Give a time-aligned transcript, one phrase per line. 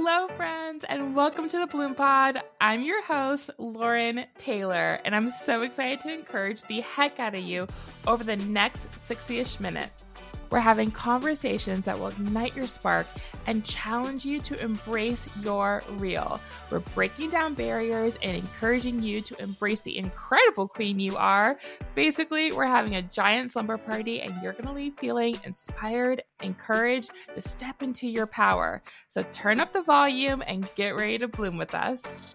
[0.00, 2.38] Hello, friends, and welcome to the Bloom Pod.
[2.60, 7.42] I'm your host, Lauren Taylor, and I'm so excited to encourage the heck out of
[7.42, 7.66] you
[8.06, 10.04] over the next 60 ish minutes.
[10.50, 13.06] We're having conversations that will ignite your spark
[13.46, 16.40] and challenge you to embrace your real.
[16.70, 21.58] We're breaking down barriers and encouraging you to embrace the incredible queen you are.
[21.94, 27.10] Basically, we're having a giant slumber party, and you're going to leave feeling inspired, encouraged
[27.34, 28.82] to step into your power.
[29.08, 32.34] So turn up the volume and get ready to bloom with us.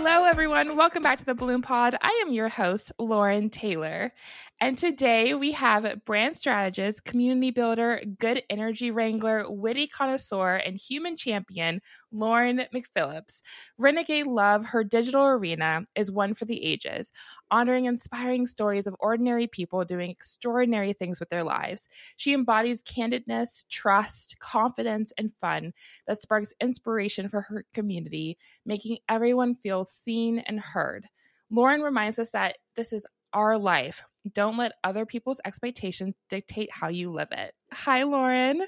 [0.00, 0.76] Hello, everyone.
[0.76, 1.96] Welcome back to the Bloom Pod.
[2.00, 4.12] I am your host, Lauren Taylor.
[4.60, 11.16] And today we have brand strategist, community builder, good energy wrangler, witty connoisseur, and human
[11.16, 13.42] champion, Lauren McPhillips.
[13.76, 17.12] Renegade Love, her digital arena, is one for the ages,
[17.50, 21.88] honoring inspiring stories of ordinary people doing extraordinary things with their lives.
[22.16, 25.72] She embodies candidness, trust, confidence, and fun
[26.06, 31.06] that sparks inspiration for her community, making everyone feel seen and heard.
[31.50, 34.02] Lauren reminds us that this is our life.
[34.32, 37.54] Don't let other people's expectations dictate how you live it.
[37.72, 38.62] Hi, Lauren.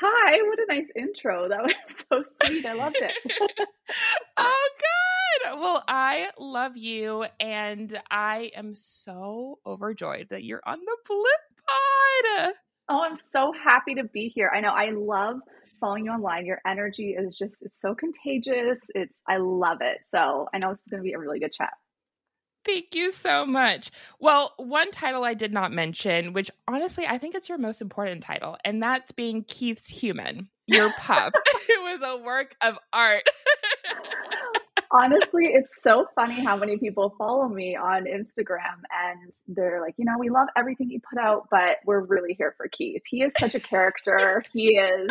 [0.00, 1.48] Hi, what a nice intro.
[1.48, 1.74] That was
[2.10, 2.66] so sweet.
[2.66, 3.12] I loved it.
[4.36, 5.60] oh, good.
[5.60, 11.24] Well, I love you, and I am so overjoyed that you're on the Bloom
[11.66, 12.54] Pod.
[12.88, 14.50] Oh, I'm so happy to be here.
[14.54, 15.36] I know I love
[15.80, 16.46] following you online.
[16.46, 18.80] Your energy is just it's so contagious.
[18.94, 19.98] It's I love it.
[20.10, 21.72] So I know this is going to be a really good chat.
[22.68, 23.90] Thank you so much.
[24.20, 28.22] Well, one title I did not mention, which honestly I think it's your most important
[28.22, 31.32] title, and that's being Keith's Human, your pup.
[31.68, 33.22] it was a work of art.
[34.90, 40.04] honestly, it's so funny how many people follow me on Instagram and they're like, you
[40.04, 43.02] know, we love everything you put out, but we're really here for Keith.
[43.08, 44.44] He is such a character.
[44.52, 45.10] he is,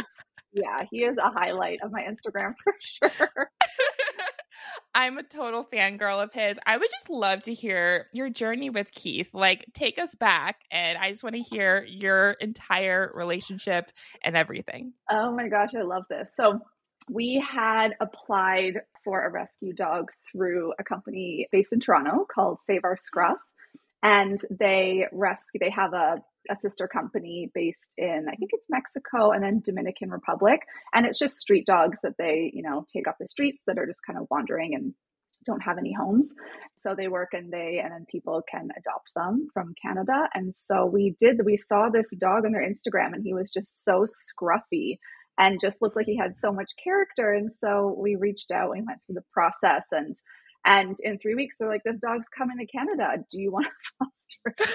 [0.53, 3.49] yeah, he is a highlight of my Instagram for sure.
[4.95, 6.57] I'm a total fangirl of his.
[6.65, 9.29] I would just love to hear your journey with Keith.
[9.33, 13.91] Like, take us back, and I just want to hear your entire relationship
[14.23, 14.93] and everything.
[15.11, 16.31] Oh my gosh, I love this.
[16.35, 16.61] So,
[17.09, 22.81] we had applied for a rescue dog through a company based in Toronto called Save
[22.83, 23.37] Our Scruff.
[24.07, 29.31] And they rescue, they have a a sister company based in I think it's Mexico
[29.31, 30.61] and then Dominican Republic.
[30.93, 33.85] And it's just street dogs that they you know take off the streets that are
[33.85, 34.93] just kind of wandering and
[35.45, 36.33] don't have any homes.
[36.75, 40.29] So they work and they and then people can adopt them from Canada.
[40.33, 43.83] And so we did we saw this dog on their Instagram and he was just
[43.83, 44.99] so scruffy
[45.37, 47.33] and just looked like he had so much character.
[47.33, 50.15] And so we reached out we went through the process and
[50.67, 53.23] and in three weeks, they're like, this dog's coming to Canada.
[53.31, 54.67] Do you want to foster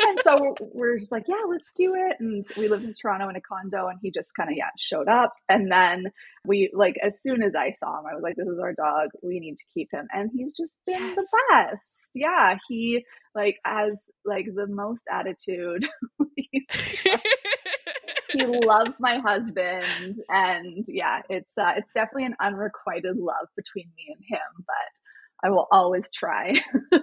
[0.00, 2.16] and so we're, just like, yeah, let's do it.
[2.20, 5.08] And we lived in Toronto in a condo and he just kind of, yeah, showed
[5.08, 5.34] up.
[5.48, 6.06] And then
[6.44, 9.10] we, like, as soon as I saw him, I was like, this is our dog.
[9.22, 10.06] We need to keep him.
[10.12, 11.16] And he's just been yes.
[11.16, 12.10] the best.
[12.14, 12.56] Yeah.
[12.68, 13.04] He,
[13.34, 15.88] like, has, like, the most attitude.
[18.32, 24.14] he loves my husband and yeah it's uh, it's definitely an unrequited love between me
[24.14, 24.99] and him but
[25.44, 26.54] i will always try.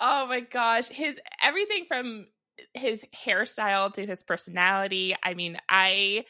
[0.00, 2.26] Oh my gosh his everything from
[2.74, 6.24] his hairstyle to his personality i mean i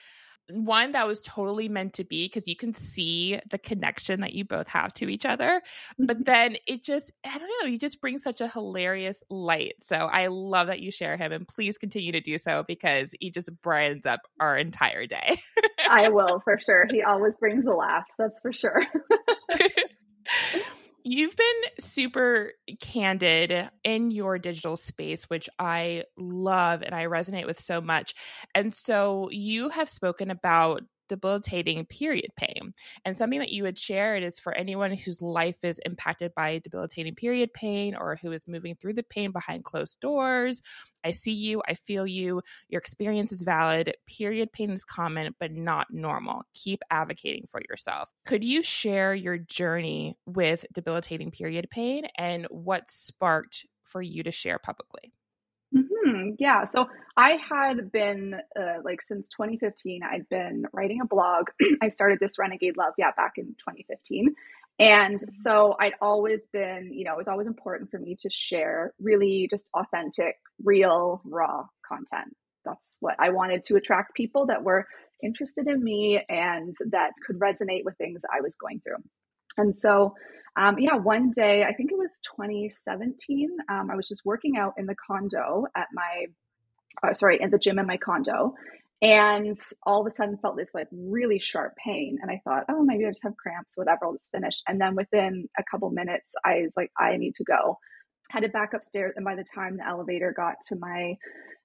[0.51, 4.45] one that was totally meant to be because you can see the connection that you
[4.45, 5.63] both have to each other.
[5.99, 6.23] But mm-hmm.
[6.25, 9.75] then it just, I don't know, you just bring such a hilarious light.
[9.81, 13.31] So I love that you share him and please continue to do so because he
[13.31, 15.39] just brightens up our entire day.
[15.89, 16.87] I will for sure.
[16.91, 18.85] He always brings the laughs, that's for sure.
[21.05, 27.61] You've been super candid in your digital space, which I love and I resonate with
[27.61, 28.15] so much.
[28.55, 32.75] And so you have spoken about debilitating period pain.
[33.05, 36.59] And something that you would share it is for anyone whose life is impacted by
[36.59, 40.63] debilitating period pain or who is moving through the pain behind closed doors.
[41.05, 43.95] I see you, I feel you, your experience is valid.
[44.07, 46.43] Period pain is common, but not normal.
[46.55, 48.09] Keep advocating for yourself.
[48.27, 54.31] Could you share your journey with debilitating period pain and what sparked for you to
[54.31, 55.13] share publicly?
[56.09, 56.31] Mm-hmm.
[56.39, 56.65] Yeah.
[56.65, 61.47] So I had been uh, like since 2015, I'd been writing a blog.
[61.83, 64.35] I started this Renegade Love, yeah, back in 2015.
[64.81, 68.95] And so I'd always been, you know, it was always important for me to share
[69.01, 72.35] really just authentic, real, raw content.
[72.65, 74.87] That's what I wanted to attract people that were
[75.23, 79.03] interested in me and that could resonate with things I was going through.
[79.59, 80.15] And so
[80.57, 84.75] um, yeah, one day, I think it was 2017, um, I was just working out
[84.77, 86.27] in the condo at my
[87.03, 88.55] uh, sorry, at the gym in my condo.
[89.01, 92.19] And all of a sudden felt this like really sharp pain.
[92.21, 94.61] And I thought, oh, maybe I just have cramps, whatever, I'll just finish.
[94.67, 97.79] And then within a couple minutes, I was like, I need to go.
[98.31, 99.15] Had to back upstairs.
[99.17, 101.17] And by the time the elevator got to my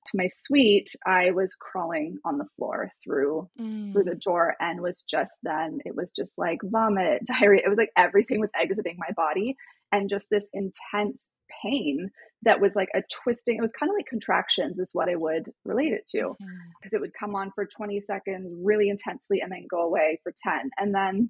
[0.05, 3.93] to my suite, I was crawling on the floor through mm.
[3.93, 4.21] through the mm.
[4.21, 7.61] door and was just then it was just like vomit, diarrhea.
[7.65, 9.55] It was like everything was exiting my body
[9.91, 11.29] and just this intense
[11.63, 12.09] pain
[12.41, 13.57] that was like a twisting.
[13.57, 16.95] It was kind of like contractions is what I would relate it to because mm.
[16.95, 20.69] it would come on for 20 seconds really intensely and then go away for 10.
[20.77, 21.29] And then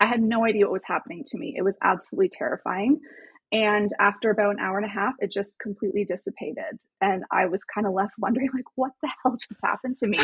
[0.00, 1.54] I had no idea what was happening to me.
[1.56, 3.00] It was absolutely terrifying.
[3.52, 6.78] And after about an hour and a half, it just completely dissipated.
[7.00, 10.18] And I was kind of left wondering, like, what the hell just happened to me?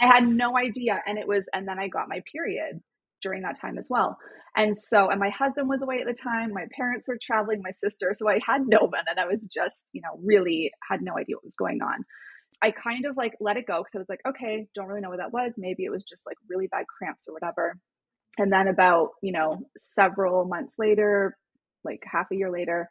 [0.00, 1.00] I had no idea.
[1.06, 2.80] And it was, and then I got my period
[3.22, 4.18] during that time as well.
[4.56, 7.70] And so, and my husband was away at the time, my parents were traveling, my
[7.70, 8.12] sister.
[8.14, 11.36] So I had no one and I was just, you know, really had no idea
[11.36, 12.04] what was going on.
[12.60, 15.08] I kind of like let it go because I was like, okay, don't really know
[15.08, 15.54] what that was.
[15.56, 17.76] Maybe it was just like really bad cramps or whatever.
[18.38, 21.36] And then about, you know, several months later,
[21.84, 22.88] like half a year later,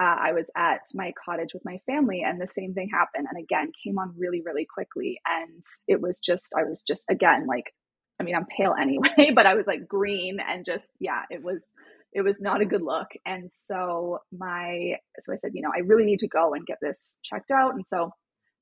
[0.00, 3.26] uh, I was at my cottage with my family, and the same thing happened.
[3.30, 5.20] And again, came on really, really quickly.
[5.26, 7.72] And it was just, I was just, again, like,
[8.20, 11.70] I mean, I'm pale anyway, but I was like green and just, yeah, it was,
[12.12, 13.08] it was not a good look.
[13.24, 16.78] And so my, so I said, you know, I really need to go and get
[16.82, 17.74] this checked out.
[17.74, 18.10] And so,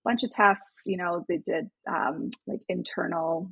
[0.04, 3.50] bunch of tests, you know, they did um, like internal,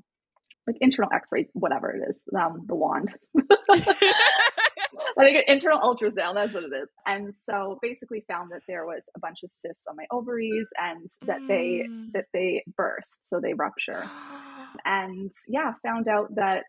[0.66, 3.12] like internal X-ray, whatever it is, um, the wand.
[5.18, 6.88] I think internal ultrasound, that's what it is.
[7.06, 11.08] And so basically found that there was a bunch of cysts on my ovaries and
[11.26, 11.48] that mm.
[11.48, 14.04] they that they burst, so they rupture.
[14.84, 16.64] and yeah, found out that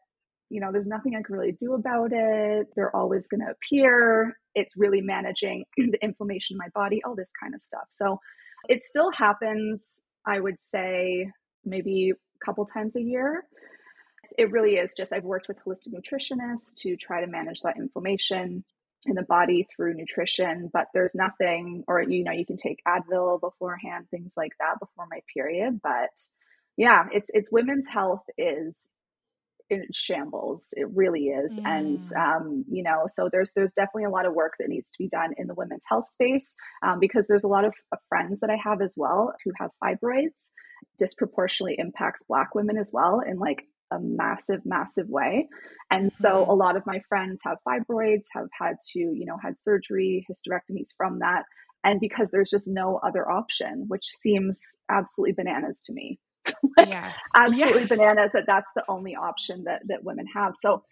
[0.53, 2.67] you know, there's nothing I can really do about it.
[2.75, 4.37] They're always going to appear.
[4.53, 7.87] It's really managing the inflammation in my body, all this kind of stuff.
[7.89, 8.19] So
[8.69, 11.27] it still happens, I would say,
[11.65, 13.45] maybe a couple times a year.
[14.37, 18.63] It really is just, I've worked with holistic nutritionists to try to manage that inflammation
[19.05, 23.39] in the body through nutrition, but there's nothing, or you know, you can take Advil
[23.39, 25.79] beforehand, things like that before my period.
[25.83, 26.09] But
[26.77, 28.89] yeah, it's it's women's health is
[29.69, 30.69] in shambles.
[30.73, 31.65] It really is, mm.
[31.65, 34.97] and um, you know, so there's there's definitely a lot of work that needs to
[34.97, 38.39] be done in the women's health space um, because there's a lot of, of friends
[38.39, 40.51] that I have as well who have fibroids,
[40.97, 45.47] disproportionately impacts Black women as well in like a massive, massive way.
[45.91, 46.51] And so mm-hmm.
[46.51, 50.89] a lot of my friends have fibroids, have had to, you know, had surgery, hysterectomies
[50.97, 51.43] from that.
[51.83, 54.59] And because there's just no other option, which seems
[54.89, 56.19] absolutely bananas to me.
[56.77, 57.19] yes.
[57.35, 57.87] absolutely yeah.
[57.87, 60.53] bananas that that's the only option that that women have.
[60.59, 60.83] So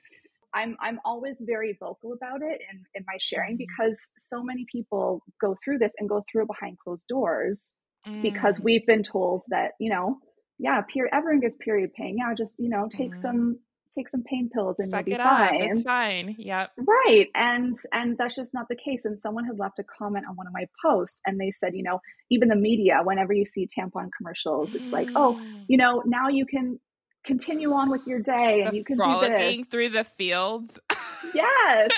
[0.53, 3.59] I'm I'm always very vocal about it in, in my sharing mm.
[3.59, 7.73] because so many people go through this and go through it behind closed doors
[8.07, 8.21] mm.
[8.21, 10.17] because we've been told that, you know,
[10.59, 11.11] yeah, period.
[11.13, 12.17] Everyone gets period pain.
[12.17, 13.17] Yeah, just you know, take mm.
[13.17, 13.59] some
[13.93, 15.61] take some pain pills and Suck you'll be fine.
[15.63, 16.35] It's fine.
[16.37, 16.71] Yep.
[16.77, 17.27] Right.
[17.35, 19.05] And and that's just not the case.
[19.05, 21.83] And someone had left a comment on one of my posts and they said, you
[21.83, 21.99] know,
[22.29, 24.93] even the media, whenever you see tampon commercials, it's mm.
[24.93, 25.65] like, oh, mm.
[25.67, 26.79] you know, now you can
[27.25, 29.61] continue on with your day and the you can do this.
[29.69, 30.79] through the fields.
[31.35, 31.91] Yes.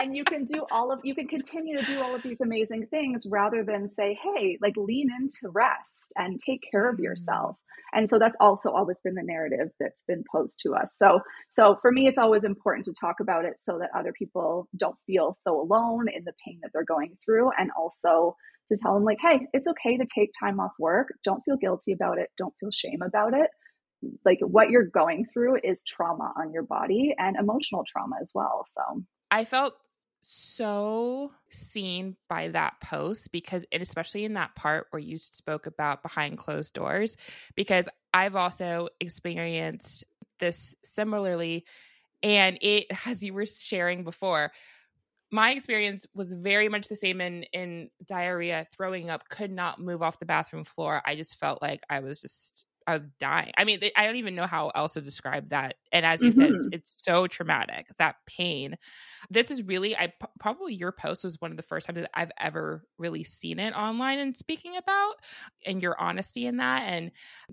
[0.00, 2.86] And you can do all of you can continue to do all of these amazing
[2.86, 7.04] things rather than say hey like lean into rest and take care of mm-hmm.
[7.04, 7.56] yourself.
[7.92, 10.94] And so that's also always been the narrative that's been posed to us.
[10.96, 11.20] So
[11.50, 14.96] so for me it's always important to talk about it so that other people don't
[15.06, 17.50] feel so alone in the pain that they're going through.
[17.58, 18.36] And also
[18.70, 21.08] to tell them like hey it's okay to take time off work.
[21.24, 22.28] Don't feel guilty about it.
[22.38, 23.50] Don't feel shame about it.
[24.24, 28.64] Like what you're going through is trauma on your body and emotional trauma as well
[28.70, 29.02] so.
[29.30, 29.74] I felt
[30.20, 36.02] so seen by that post because it especially in that part where you spoke about
[36.02, 37.16] behind closed doors
[37.56, 40.04] because I've also experienced
[40.38, 41.64] this similarly
[42.22, 44.52] and it as you were sharing before
[45.32, 50.02] my experience was very much the same in in diarrhea throwing up could not move
[50.02, 51.00] off the bathroom floor.
[51.06, 53.52] I just felt like i was just I was dying.
[53.56, 55.76] I mean, I don't even know how else to describe that.
[55.92, 56.38] And as you mm-hmm.
[56.38, 56.74] said, it's, mm-hmm.
[56.74, 58.76] it's, so traumatic that pain.
[59.30, 62.32] This is really, I probably your post was one of the first times that I've
[62.38, 65.14] ever really seen it online and speaking about,
[65.64, 66.82] and your honesty in that.
[66.82, 67.10] And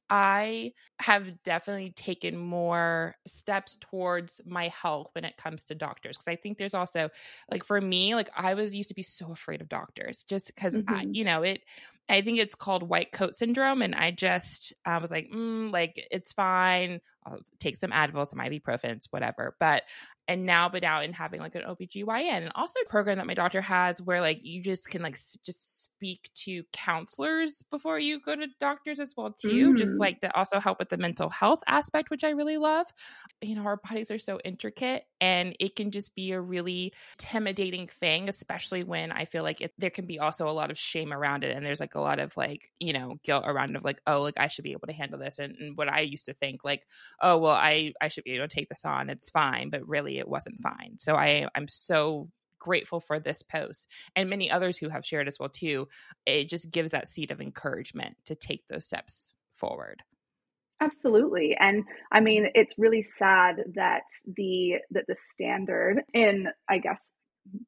[0.10, 6.28] I have definitely taken more steps towards my health when it comes to doctors because
[6.28, 7.10] I think there's also
[7.50, 10.76] like for me, like I was used to be so afraid of doctors just because
[10.76, 11.14] mm-hmm.
[11.14, 11.62] you know it
[12.10, 13.82] I think it's called white coat syndrome.
[13.82, 17.02] And I just, I was like, mm, like, it's fine.
[17.26, 19.56] I'll take some Advil, some ibuprofen, whatever.
[19.60, 19.84] But,
[20.28, 23.34] and now, but now in having like an OBGYN and also a program that my
[23.34, 28.36] doctor has where like you just can like just speak to counselors before you go
[28.36, 29.78] to doctors as well too mm.
[29.78, 32.86] just like to also help with the mental health aspect which i really love
[33.42, 37.88] you know our bodies are so intricate and it can just be a really intimidating
[37.88, 41.12] thing especially when i feel like it, there can be also a lot of shame
[41.12, 44.00] around it and there's like a lot of like you know guilt around of like
[44.06, 46.34] oh like i should be able to handle this and, and what i used to
[46.34, 46.86] think like
[47.24, 50.20] oh well i i should be able to take this on it's fine but really
[50.20, 54.90] it wasn't fine so i i'm so grateful for this post and many others who
[54.90, 55.88] have shared as well too
[56.26, 60.02] it just gives that seed of encouragement to take those steps forward
[60.82, 64.04] absolutely and i mean it's really sad that
[64.36, 67.14] the that the standard in i guess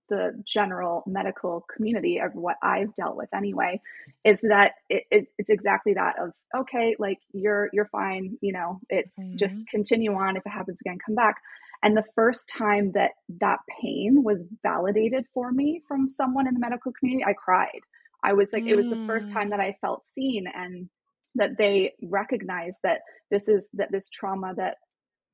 [0.09, 3.81] the general medical community of what I've dealt with anyway
[4.23, 8.79] is that it, it, it's exactly that of okay like you're you're fine you know
[8.89, 9.37] it's mm-hmm.
[9.37, 11.35] just continue on if it happens again come back
[11.83, 16.59] and the first time that that pain was validated for me from someone in the
[16.59, 17.81] medical community, I cried.
[18.23, 18.69] I was like, mm.
[18.69, 20.89] it was the first time that I felt seen and
[21.35, 24.77] that they recognized that this is that this trauma that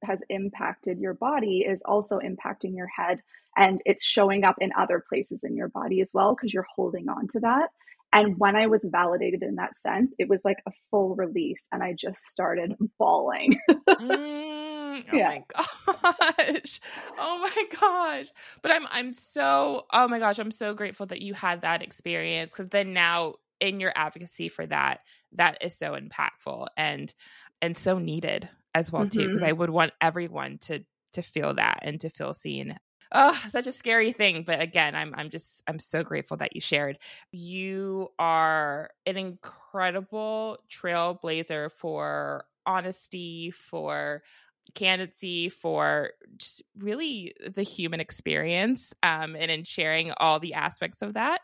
[0.03, 3.21] has impacted your body is also impacting your head
[3.57, 7.07] and it's showing up in other places in your body as well because you're holding
[7.09, 7.69] on to that
[8.13, 11.81] and when i was validated in that sense it was like a full release and
[11.81, 13.57] i just started bawling
[13.89, 14.64] mm.
[15.11, 15.27] Oh yeah.
[15.29, 16.79] my gosh.
[17.17, 18.27] Oh my gosh.
[18.61, 22.53] But I'm I'm so oh my gosh, I'm so grateful that you had that experience
[22.53, 24.99] cuz then now in your advocacy for that
[25.33, 27.13] that is so impactful and
[27.61, 29.49] and so needed as well too because mm-hmm.
[29.49, 30.83] I would want everyone to
[31.13, 32.77] to feel that and to feel seen
[33.13, 36.61] oh such a scary thing but again i'm i'm just i'm so grateful that you
[36.61, 36.97] shared
[37.31, 44.23] you are an incredible trailblazer for honesty for
[44.73, 51.13] candidacy for just really the human experience um, and in sharing all the aspects of
[51.13, 51.41] that.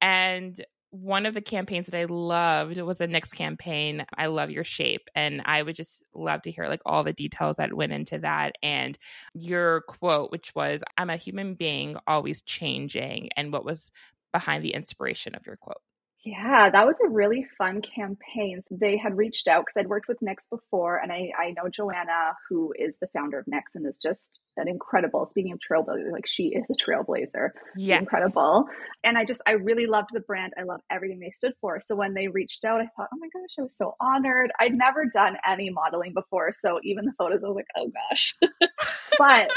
[0.00, 4.62] And one of the campaigns that I loved was the Knix campaign, I Love Your
[4.62, 5.08] Shape.
[5.16, 8.54] And I would just love to hear like all the details that went into that.
[8.62, 8.96] And
[9.34, 13.90] your quote, which was, I'm a human being always changing, and what was
[14.32, 15.80] behind the inspiration of your quote.
[16.24, 18.62] Yeah, that was a really fun campaign.
[18.66, 21.68] So they had reached out because I'd worked with Knix before, and I, I know
[21.68, 25.26] Joanna, who is the founder of Knix, and is just an incredible.
[25.26, 28.64] Speaking of trailblazer, like she is a trailblazer, yeah, incredible.
[29.04, 30.54] And I just I really loved the brand.
[30.58, 31.78] I love everything they stood for.
[31.78, 34.50] So when they reached out, I thought, oh my gosh, I was so honored.
[34.58, 38.34] I'd never done any modeling before, so even the photos, I was like, oh gosh.
[39.18, 39.50] but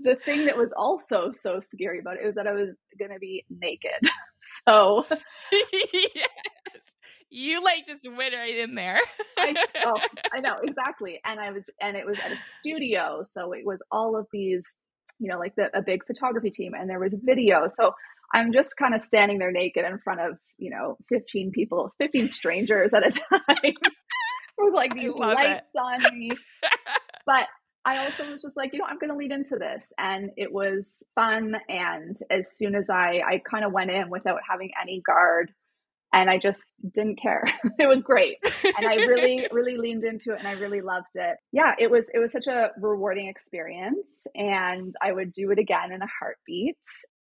[0.00, 3.18] the thing that was also so scary about it was that I was going to
[3.18, 3.90] be naked.
[4.68, 5.06] So
[6.14, 6.28] yes.
[7.30, 9.00] You like just went right in there.
[9.36, 10.00] I, oh,
[10.32, 13.80] I know exactly, and I was, and it was at a studio, so it was
[13.90, 14.64] all of these,
[15.18, 17.66] you know, like the, a big photography team, and there was video.
[17.66, 17.92] So
[18.32, 22.28] I'm just kind of standing there naked in front of, you know, 15 people, 15
[22.28, 23.74] strangers at a time,
[24.58, 25.78] with like these lights it.
[25.78, 26.30] on me.
[27.26, 27.46] but
[27.84, 29.92] I also was just like, you know, I'm going to lead into this.
[29.98, 31.56] And it was fun.
[31.68, 35.52] And as soon as I, I kind of went in without having any guard
[36.12, 37.44] and I just didn't care.
[37.78, 38.38] it was great.
[38.64, 41.36] And I really, really leaned into it and I really loved it.
[41.52, 45.92] Yeah, it was, it was such a rewarding experience and I would do it again
[45.92, 46.78] in a heartbeat.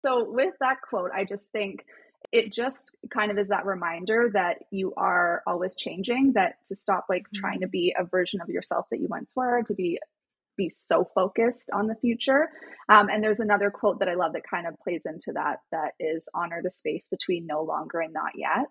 [0.05, 1.85] So with that quote, I just think
[2.33, 7.07] it just kind of is that reminder that you are always changing that to stop
[7.09, 7.41] like mm-hmm.
[7.41, 9.99] trying to be a version of yourself that you once were to be
[10.59, 12.51] be so focused on the future.
[12.91, 15.93] Um, and there's another quote that I love that kind of plays into that that
[15.99, 18.69] is honor the space between no longer and not yet.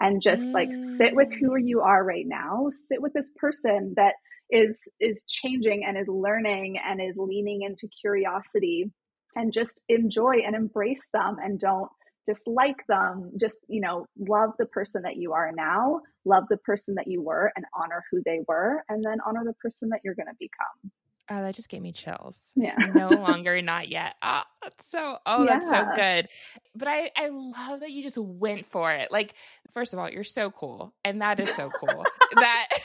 [0.00, 0.54] And just mm.
[0.54, 1.62] like sit with who mm.
[1.64, 4.14] you are right now, sit with this person that
[4.50, 8.90] is is changing and is learning and is leaning into curiosity
[9.36, 11.90] and just enjoy and embrace them and don't
[12.26, 16.94] dislike them just you know love the person that you are now love the person
[16.94, 20.14] that you were and honor who they were and then honor the person that you're
[20.14, 20.92] going to become
[21.30, 22.52] Oh, that just gave me chills.
[22.56, 22.74] Yeah.
[22.94, 24.14] no longer, not yet.
[24.22, 25.58] Ah, oh, that's so oh, yeah.
[25.58, 26.28] that's so good.
[26.74, 29.12] But I I love that you just went for it.
[29.12, 29.34] Like,
[29.74, 30.94] first of all, you're so cool.
[31.04, 32.04] And that is so cool.
[32.36, 32.68] that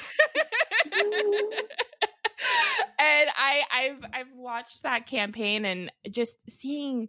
[3.00, 7.08] and I I've I've watched that campaign and just seeing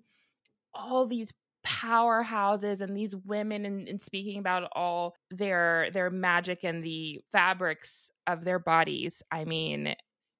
[0.72, 1.32] all these
[1.66, 8.10] powerhouses and these women and, and, speaking about all their their magic and the fabrics
[8.26, 9.94] of their bodies i mean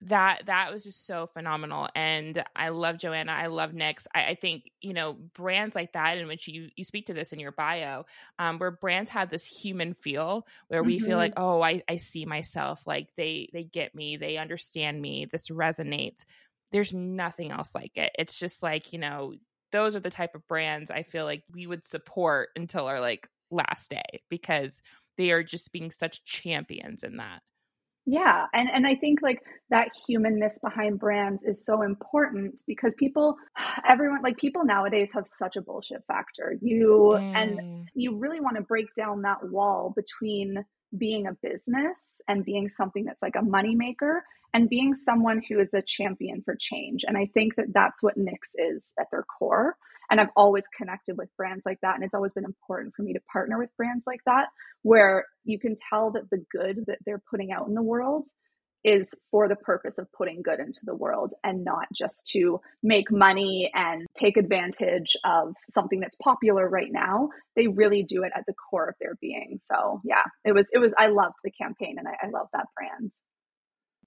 [0.04, 4.34] that that was just so phenomenal and i love joanna i love Knix I, I,
[4.34, 7.52] think you know brands like that in which you you speak to this in your
[7.52, 8.04] bio
[8.38, 11.06] um, where brands have this human feel where we mm-hmm.
[11.06, 15.26] feel like oh I, I see myself like they they get me they understand me
[15.30, 16.24] this resonates
[16.72, 19.34] there's nothing else like it it's just like you know
[19.72, 23.28] those are the type of brands i feel like we would support until our like
[23.50, 24.82] last day because
[25.16, 27.40] they are just being such champions in that.
[28.06, 33.36] Yeah, and and I think like that humanness behind brands is so important because people
[33.88, 36.54] everyone like people nowadays have such a bullshit factor.
[36.60, 37.34] You mm.
[37.34, 40.64] and you really want to break down that wall between
[40.98, 44.20] being a business and being something that's like a moneymaker
[44.52, 47.04] and being someone who is a champion for change.
[47.06, 49.76] And I think that that's what Knix is at their core.
[50.10, 51.94] And I've always connected with brands like that.
[51.94, 54.46] And it's always been important for me to partner with brands like that,
[54.82, 58.26] where you can tell that the good that they're putting out in the world
[58.84, 63.10] is for the purpose of putting good into the world and not just to make
[63.10, 67.30] money and take advantage of something that's popular right now.
[67.56, 69.58] They really do it at the core of their being.
[69.62, 72.66] So yeah, it was it was I loved the campaign and I, I love that
[72.76, 73.12] brand.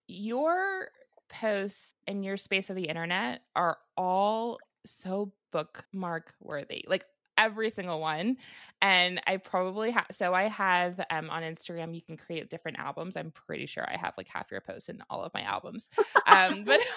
[0.08, 0.90] Your
[1.28, 6.84] posts in your space of the internet are all so bookmark worthy.
[6.88, 7.06] Like
[7.38, 8.38] every single one.
[8.82, 13.16] And I probably have, so I have um, on Instagram, you can create different albums.
[13.16, 15.90] I'm pretty sure I have like half your posts in all of my albums.
[16.26, 16.80] Um, but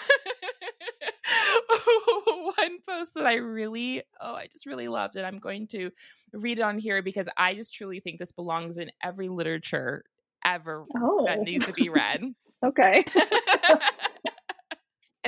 [2.57, 5.25] one post that I really, oh, I just really loved it.
[5.25, 5.91] I'm going to
[6.33, 10.05] read it on here because I just truly think this belongs in every literature
[10.45, 11.25] ever oh.
[11.27, 12.25] that needs to be read.
[12.65, 13.05] okay.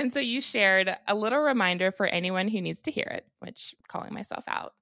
[0.02, 3.72] And so you shared a little reminder for anyone who needs to hear it, which
[3.86, 4.74] calling myself out.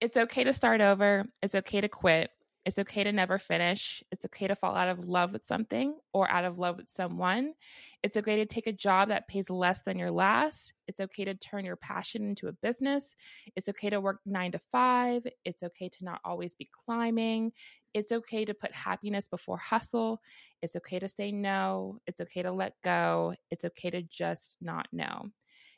[0.00, 1.24] It's okay to start over.
[1.42, 2.30] It's okay to quit.
[2.64, 4.04] It's okay to never finish.
[4.12, 7.54] It's okay to fall out of love with something or out of love with someone.
[8.02, 10.72] It's okay to take a job that pays less than your last.
[10.88, 13.14] It's okay to turn your passion into a business.
[13.56, 15.26] It's okay to work nine to five.
[15.44, 17.52] It's okay to not always be climbing.
[17.92, 20.22] It's okay to put happiness before hustle.
[20.62, 21.98] It's okay to say no.
[22.06, 23.34] It's okay to let go.
[23.50, 25.28] It's okay to just not know.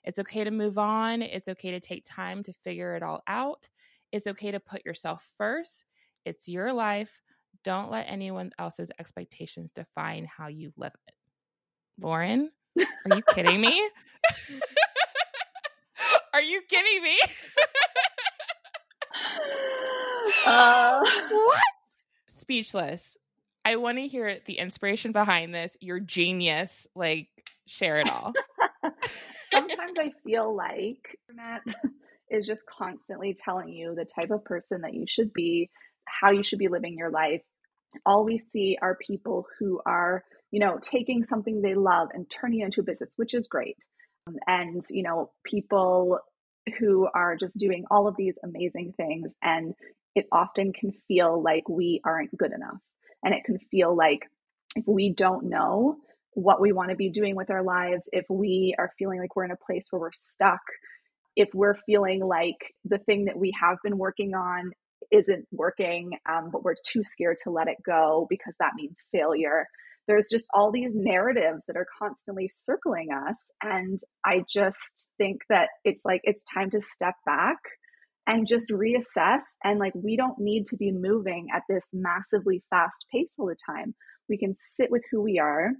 [0.04, 1.22] It's okay to move on.
[1.22, 3.68] It's okay to take time to figure it all out.
[4.12, 5.84] It's okay to put yourself first.
[6.24, 7.20] It's your life.
[7.64, 11.14] Don't let anyone else's expectations define how you live it.
[12.00, 13.88] Lauren, are you kidding me?
[16.32, 17.18] are you kidding me?
[20.46, 21.00] uh,
[21.30, 21.62] what?
[22.26, 23.16] Speechless.
[23.64, 25.76] I want to hear the inspiration behind this.
[25.80, 26.86] Your genius.
[26.94, 27.28] Like,
[27.66, 28.32] share it all.
[29.52, 31.62] Sometimes I feel like internet
[32.30, 35.70] is just constantly telling you the type of person that you should be,
[36.06, 37.42] how you should be living your life.
[38.06, 42.60] All we see are people who are, you know, taking something they love and turning
[42.60, 43.76] it into a business, which is great.
[44.28, 46.20] Um, and, you know, people
[46.78, 49.34] who are just doing all of these amazing things.
[49.42, 49.74] And
[50.14, 52.78] it often can feel like we aren't good enough.
[53.24, 54.20] And it can feel like
[54.76, 55.96] if we don't know
[56.34, 59.44] what we want to be doing with our lives, if we are feeling like we're
[59.44, 60.60] in a place where we're stuck,
[61.34, 64.72] if we're feeling like the thing that we have been working on
[65.10, 69.66] isn't working, um, but we're too scared to let it go because that means failure.
[70.08, 73.50] There's just all these narratives that are constantly circling us.
[73.62, 77.58] And I just think that it's like it's time to step back
[78.26, 79.42] and just reassess.
[79.64, 83.56] And like, we don't need to be moving at this massively fast pace all the
[83.66, 83.94] time.
[84.28, 85.70] We can sit with who we are.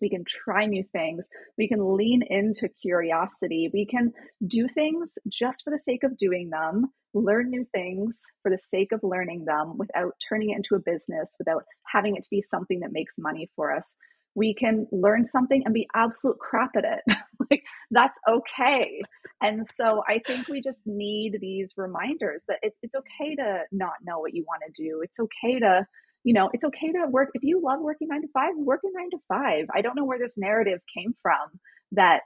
[0.00, 1.28] We can try new things.
[1.58, 3.70] We can lean into curiosity.
[3.72, 4.12] We can
[4.46, 8.92] do things just for the sake of doing them, learn new things for the sake
[8.92, 12.80] of learning them without turning it into a business, without having it to be something
[12.80, 13.94] that makes money for us.
[14.36, 17.16] We can learn something and be absolute crap at it.
[17.50, 19.00] like, that's okay.
[19.40, 23.92] And so I think we just need these reminders that it's, it's okay to not
[24.02, 25.02] know what you want to do.
[25.02, 25.86] It's okay to,
[26.24, 27.30] you know, it's okay to work.
[27.34, 29.66] If you love working nine to five, work in nine to five.
[29.74, 31.60] I don't know where this narrative came from
[31.92, 32.22] that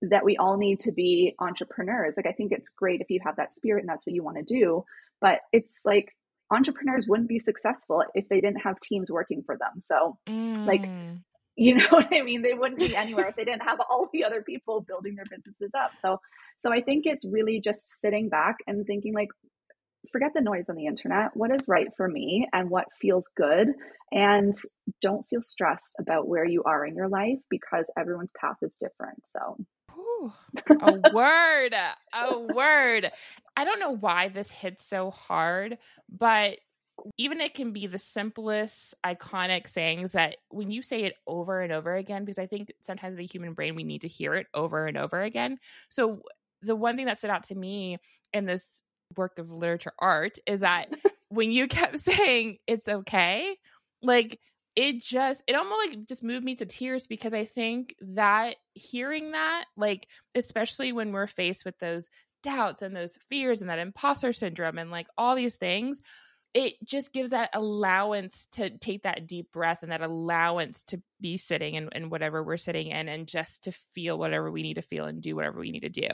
[0.00, 2.14] that we all need to be entrepreneurs.
[2.16, 4.38] Like I think it's great if you have that spirit and that's what you want
[4.38, 4.84] to do,
[5.20, 6.08] but it's like
[6.50, 9.80] entrepreneurs wouldn't be successful if they didn't have teams working for them.
[9.82, 10.66] So mm.
[10.66, 10.88] like
[11.56, 14.24] you know what i mean they wouldn't be anywhere if they didn't have all the
[14.24, 16.18] other people building their businesses up so
[16.58, 19.28] so i think it's really just sitting back and thinking like
[20.10, 21.36] forget the noise on the internet.
[21.36, 23.68] What is right for me and what feels good?
[24.10, 24.54] And
[25.00, 29.22] don't feel stressed about where you are in your life because everyone's path is different
[29.30, 29.56] so.
[29.96, 30.32] Ooh,
[30.80, 31.74] a word
[32.14, 33.10] a word.
[33.56, 35.78] I don't know why this hits so hard
[36.10, 36.58] but
[37.16, 41.72] even it can be the simplest iconic sayings that when you say it over and
[41.72, 44.86] over again because i think sometimes the human brain we need to hear it over
[44.86, 45.58] and over again.
[45.88, 46.22] So
[46.62, 47.98] the one thing that stood out to me
[48.32, 48.82] in this
[49.16, 50.88] work of literature art is that
[51.28, 53.56] when you kept saying it's okay
[54.02, 54.38] like
[54.74, 59.32] it just it almost like just moved me to tears because i think that hearing
[59.32, 62.08] that like especially when we're faced with those
[62.42, 66.02] doubts and those fears and that imposter syndrome and like all these things
[66.54, 71.38] it just gives that allowance to take that deep breath and that allowance to be
[71.38, 74.82] sitting in, in whatever we're sitting in and just to feel whatever we need to
[74.82, 76.08] feel and do whatever we need to do.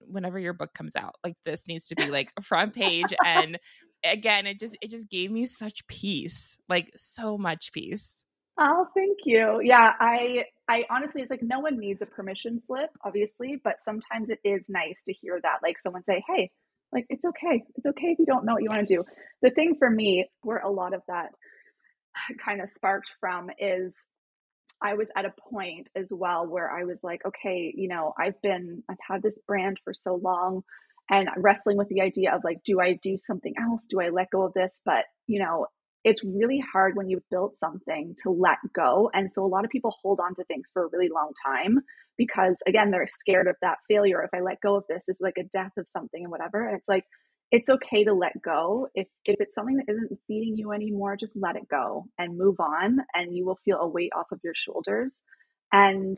[0.00, 3.14] Whenever your book comes out, like this needs to be like a front page.
[3.24, 3.58] and
[4.04, 8.22] again, it just it just gave me such peace, like so much peace.
[8.60, 9.60] Oh, thank you.
[9.62, 14.28] Yeah, I I honestly it's like no one needs a permission slip, obviously, but sometimes
[14.28, 16.50] it is nice to hear that like someone say, "Hey,
[16.92, 17.62] like it's okay.
[17.76, 18.76] It's okay if you don't know what you yes.
[18.76, 19.04] want to do."
[19.42, 21.30] The thing for me where a lot of that
[22.44, 24.10] kind of sparked from is
[24.80, 28.40] I was at a point as well where I was like, okay, you know, I've
[28.42, 30.62] been I've had this brand for so long
[31.10, 33.86] and wrestling with the idea of like do I do something else?
[33.88, 34.80] Do I let go of this?
[34.84, 35.66] But, you know,
[36.08, 39.10] it's really hard when you've built something to let go.
[39.12, 41.80] And so a lot of people hold on to things for a really long time
[42.16, 44.22] because, again, they're scared of that failure.
[44.22, 46.66] If I let go of this, it's like a death of something and whatever.
[46.66, 47.04] And it's like,
[47.50, 48.88] it's okay to let go.
[48.94, 52.56] If, if it's something that isn't feeding you anymore, just let it go and move
[52.58, 55.20] on, and you will feel a weight off of your shoulders.
[55.72, 56.16] And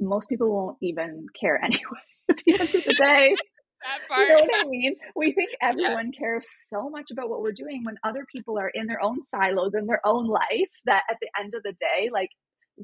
[0.00, 3.36] most people won't even care anyway at the end of the day.
[3.82, 4.20] That part.
[4.28, 4.96] You know what I mean?
[5.16, 6.18] We think everyone yeah.
[6.18, 9.74] cares so much about what we're doing when other people are in their own silos
[9.74, 12.30] in their own life that at the end of the day, like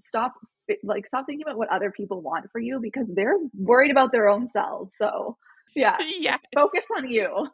[0.02, 0.34] stop
[0.82, 4.28] like stop thinking about what other people want for you because they're worried about their
[4.28, 4.92] own selves.
[4.96, 5.36] So
[5.74, 5.96] yeah.
[6.18, 6.40] Yes.
[6.54, 7.48] Focus on you.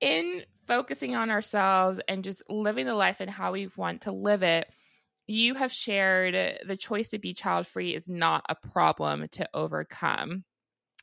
[0.00, 4.42] in focusing on ourselves and just living the life and how we want to live
[4.42, 4.68] it,
[5.26, 10.44] you have shared the choice to be child free is not a problem to overcome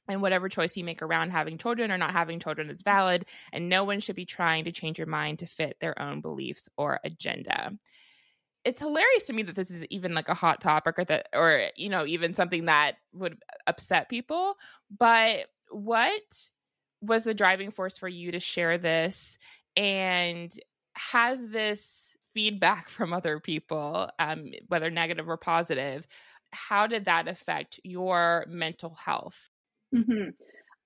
[0.08, 3.70] and whatever choice you make around having children or not having children is valid and
[3.70, 7.00] no one should be trying to change your mind to fit their own beliefs or
[7.04, 7.72] agenda.
[8.66, 11.68] It's hilarious to me that this is even like a hot topic or that or
[11.76, 13.38] you know even something that would
[13.68, 14.56] upset people
[14.98, 16.22] but what
[17.02, 19.38] was the driving force for you to share this?
[19.76, 20.52] And
[20.94, 26.08] has this feedback from other people um, whether negative or positive
[26.52, 29.50] how did that affect your mental health
[29.93, 30.29] Mm-hmm.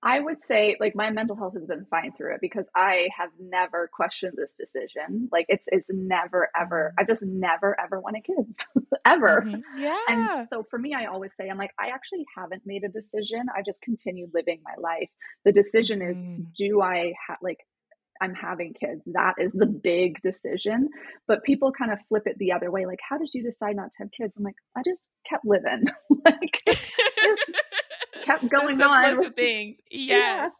[0.00, 3.30] I would say like my mental health has been fine through it because I have
[3.40, 5.28] never questioned this decision.
[5.32, 7.00] Like it's it's never ever mm-hmm.
[7.00, 8.64] I've just never ever wanted kids
[9.04, 9.42] ever.
[9.44, 9.80] Mm-hmm.
[9.82, 9.98] Yeah.
[10.08, 13.46] And so for me I always say I'm like I actually haven't made a decision.
[13.56, 15.08] I just continued living my life.
[15.44, 16.44] The decision is mm-hmm.
[16.56, 17.58] do I have like
[18.20, 19.02] I'm having kids.
[19.06, 20.88] That is the big decision.
[21.26, 22.86] But people kind of flip it the other way.
[22.86, 24.36] Like, how did you decide not to have kids?
[24.36, 25.84] I'm like, I just kept living.
[26.24, 26.62] like,
[28.28, 29.78] kept going on with things.
[29.90, 30.52] Yes.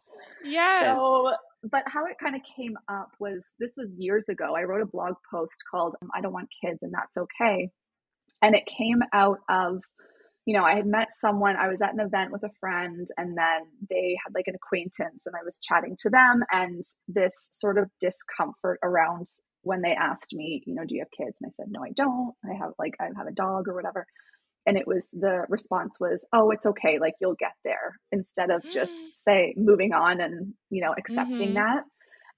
[0.43, 0.81] Yeah.
[0.81, 0.85] Yes.
[0.85, 1.31] So,
[1.63, 4.55] but how it kind of came up was this was years ago.
[4.55, 7.69] I wrote a blog post called um, I Don't Want Kids and That's Okay.
[8.41, 9.81] And it came out of,
[10.45, 13.37] you know, I had met someone, I was at an event with a friend, and
[13.37, 17.77] then they had like an acquaintance, and I was chatting to them, and this sort
[17.77, 19.27] of discomfort around
[19.63, 21.37] when they asked me, you know, do you have kids?
[21.41, 22.33] And I said, no, I don't.
[22.45, 24.07] I have like, I have a dog or whatever
[24.65, 28.63] and it was the response was oh it's okay like you'll get there instead of
[28.63, 29.11] just mm.
[29.11, 31.53] say moving on and you know accepting mm-hmm.
[31.55, 31.83] that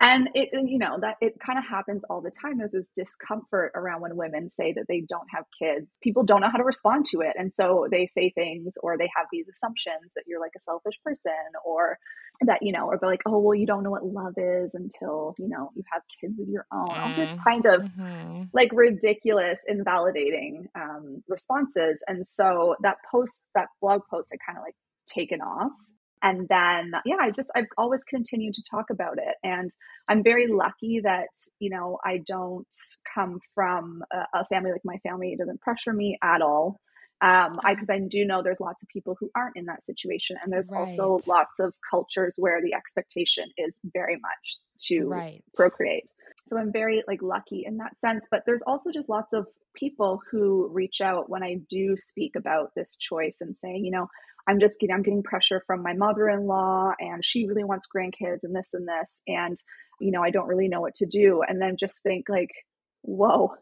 [0.01, 2.57] and it you know that it kind of happens all the time.
[2.57, 5.87] There's this discomfort around when women say that they don't have kids.
[6.01, 7.35] People don't know how to respond to it.
[7.37, 10.95] And so they say things or they have these assumptions that you're like a selfish
[11.05, 11.31] person
[11.63, 11.99] or
[12.41, 15.35] that you know or they're like oh well you don't know what love is until
[15.37, 16.89] you know you have kids of your own.
[16.89, 18.43] All this mm, kind of mm-hmm.
[18.53, 22.03] like ridiculous invalidating um, responses.
[22.07, 24.75] And so that post that blog post had kind of like
[25.07, 25.71] taken off
[26.21, 29.35] and then yeah i just i've always continued to talk about it.
[29.43, 29.73] And
[30.07, 31.29] i'm very lucky that
[31.59, 32.67] you know i don't
[33.13, 35.33] come from a, a family like my family.
[35.33, 36.79] It doesn't pressure me at all.
[37.21, 40.37] Um i because i do know there's lots of people who aren't in that situation.
[40.41, 40.81] And there's right.
[40.81, 44.57] also lots of cultures where the expectation is very much
[44.87, 45.43] to right.
[45.53, 46.05] procreate.
[46.47, 48.27] So i'm very like lucky in that sense.
[48.29, 52.71] But there's also just lots of people who reach out when i do speak about
[52.75, 54.07] this choice and saying you know
[54.51, 58.53] I'm just getting I'm getting pressure from my mother-in-law and she really wants grandkids and
[58.53, 59.55] this and this and
[60.01, 61.41] you know I don't really know what to do.
[61.47, 62.51] And then just think like
[63.01, 63.55] whoa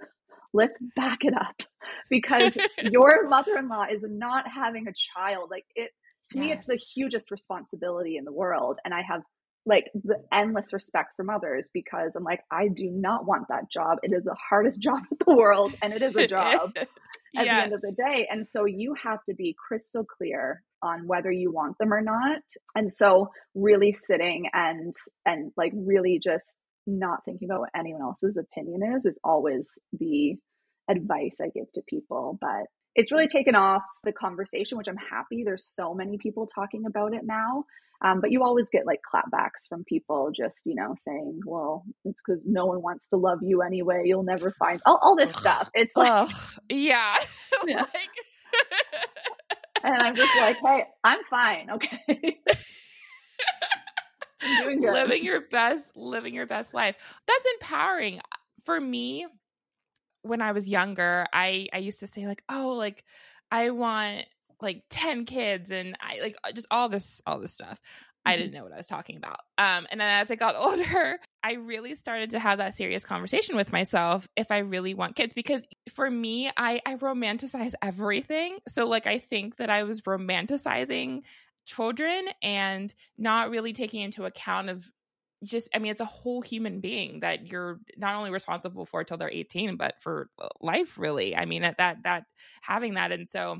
[0.51, 1.61] let's back it up.
[2.09, 5.49] Because your mother-in-law is not having a child.
[5.51, 5.91] Like it
[6.31, 6.41] to yes.
[6.41, 9.21] me it's the hugest responsibility in the world and I have
[9.69, 13.99] like the endless respect from others because I'm like, I do not want that job.
[14.01, 16.87] It is the hardest job in the world and it is a job at
[17.33, 17.45] yes.
[17.45, 18.27] the end of the day.
[18.29, 22.41] And so you have to be crystal clear on whether you want them or not.
[22.75, 24.93] And so really sitting and
[25.25, 30.35] and like really just not thinking about what anyone else's opinion is is always the
[30.89, 32.39] advice I give to people.
[32.41, 32.65] But
[32.99, 35.43] it's really taken off the conversation, which I'm happy.
[35.45, 37.63] There's so many people talking about it now.
[38.03, 42.21] Um, but you always get like clapbacks from people just, you know, saying, well, it's
[42.21, 44.01] because no one wants to love you anyway.
[44.03, 45.69] You'll never find all, all this stuff.
[45.73, 46.29] It's like,
[46.69, 47.15] yeah.
[47.65, 47.77] yeah.
[47.77, 47.89] like...
[49.83, 51.69] and I'm just like, hey, I'm fine.
[51.71, 52.01] Okay.
[54.41, 54.93] I'm doing good.
[54.93, 56.97] Living your best, living your best life.
[57.27, 58.19] That's empowering.
[58.65, 59.25] For me,
[60.21, 63.03] when I was younger, I I used to say like, "Oh, like
[63.51, 64.25] I want
[64.61, 67.79] like 10 kids and I like uh, just all this all this stuff."
[68.25, 68.57] I didn't mm-hmm.
[68.57, 69.39] know what I was talking about.
[69.57, 73.55] Um, and then as I got older, I really started to have that serious conversation
[73.55, 75.33] with myself if I really want kids.
[75.33, 78.57] Because for me, I, I romanticize everything.
[78.67, 81.21] So, like, I think that I was romanticizing
[81.65, 84.89] children and not really taking into account of
[85.43, 89.17] just i mean it's a whole human being that you're not only responsible for till
[89.17, 91.35] they're 18 but for uh, life really.
[91.35, 92.23] I mean that that that
[92.61, 93.11] having that.
[93.11, 93.59] And so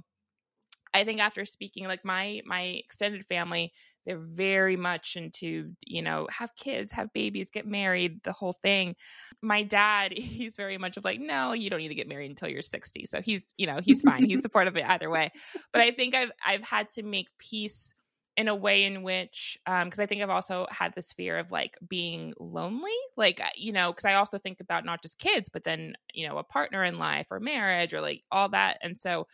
[0.94, 3.72] i think after speaking like my my extended family
[4.06, 8.96] they're very much into you know have kids have babies get married the whole thing.
[9.42, 12.50] My dad he's very much of like no you don't need to get married until
[12.50, 14.26] you're 60 so he's you know he's fine.
[14.26, 15.32] He's supportive of it either way.
[15.72, 17.94] But i think i've i've had to make peace
[18.40, 21.52] in a way in which because um, i think i've also had this fear of
[21.52, 25.50] like being lonely like uh, you know because i also think about not just kids
[25.50, 28.98] but then you know a partner in life or marriage or like all that and
[28.98, 29.28] so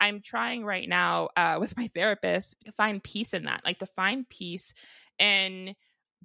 [0.00, 3.86] i'm trying right now uh, with my therapist to find peace in that like to
[3.86, 4.74] find peace
[5.20, 5.72] in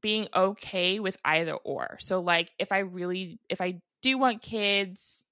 [0.02, 5.24] being okay with either or so like if i really if i do want kids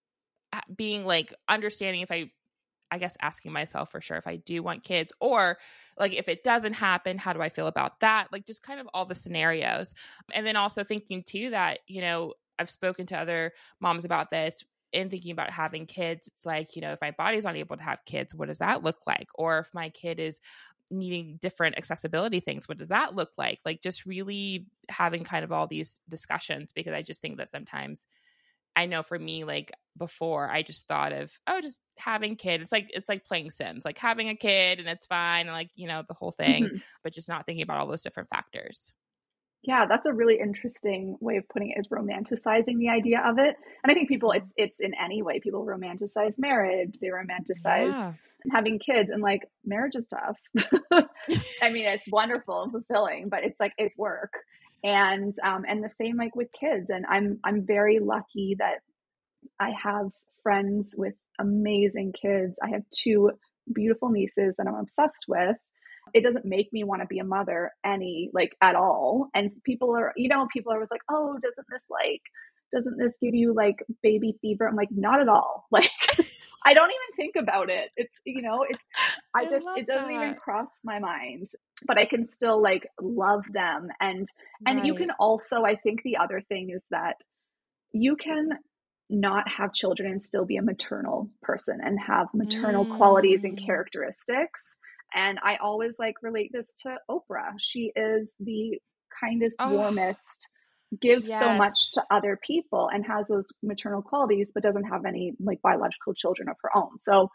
[0.75, 2.29] being like understanding if i
[2.91, 5.58] I guess asking myself for sure if I do want kids or
[5.97, 8.27] like if it doesn't happen, how do I feel about that?
[8.32, 9.95] Like just kind of all the scenarios.
[10.34, 14.63] And then also thinking too that, you know, I've spoken to other moms about this
[14.91, 16.27] in thinking about having kids.
[16.27, 18.84] It's like, you know, if my body's not able to have kids, what does that
[18.84, 19.27] look like?
[19.36, 20.39] Or if my kid is
[20.89, 23.60] needing different accessibility things, what does that look like?
[23.65, 28.06] Like just really having kind of all these discussions because I just think that sometimes
[28.75, 32.62] I know for me, like before, I just thought of oh, just having kid.
[32.62, 35.69] It's like it's like playing Sims, like having a kid and it's fine, and like
[35.75, 36.77] you know the whole thing, mm-hmm.
[37.03, 38.93] but just not thinking about all those different factors.
[39.63, 41.79] Yeah, that's a really interesting way of putting it.
[41.79, 45.39] Is romanticizing the idea of it, and I think people it's it's in any way.
[45.39, 46.97] People romanticize marriage.
[46.99, 47.93] They romanticize.
[47.93, 48.13] Yeah.
[48.51, 50.36] Having kids and like marriage is tough.
[51.62, 54.34] I mean, it's wonderful and fulfilling, but it's like it's work
[54.83, 56.89] and um, and the same like with kids.
[56.89, 58.79] And i'm i'm very lucky that
[59.59, 60.11] i have
[60.43, 62.59] friends with amazing kids.
[62.63, 63.31] I have two
[63.73, 65.57] beautiful nieces that i'm obsessed with.
[66.13, 69.29] It doesn't make me want to be a mother any like at all.
[69.35, 72.21] And people are you know people are always like oh doesn't this like
[72.73, 74.67] doesn't this give you like baby fever?
[74.67, 75.67] I'm like not at all.
[75.71, 75.89] Like
[76.63, 77.89] I don't even think about it.
[77.95, 78.84] It's you know, it's
[79.36, 80.24] I, I just it doesn't that.
[80.24, 81.47] even cross my mind.
[81.88, 84.28] But I can still like love them and
[84.65, 84.86] and right.
[84.86, 87.15] you can also I think the other thing is that
[87.91, 88.50] you can
[89.10, 92.95] not have children and still be a maternal person and have maternal mm.
[92.95, 93.65] qualities and mm.
[93.65, 94.78] characteristics.
[95.13, 97.52] And I always like relate this to Oprah.
[97.60, 98.80] She is the
[99.21, 99.71] kindest, oh.
[99.71, 100.47] warmest,
[100.99, 101.39] gives yes.
[101.39, 105.62] so much to other people and has those maternal qualities but doesn't have any like
[105.62, 107.30] biological children of her own so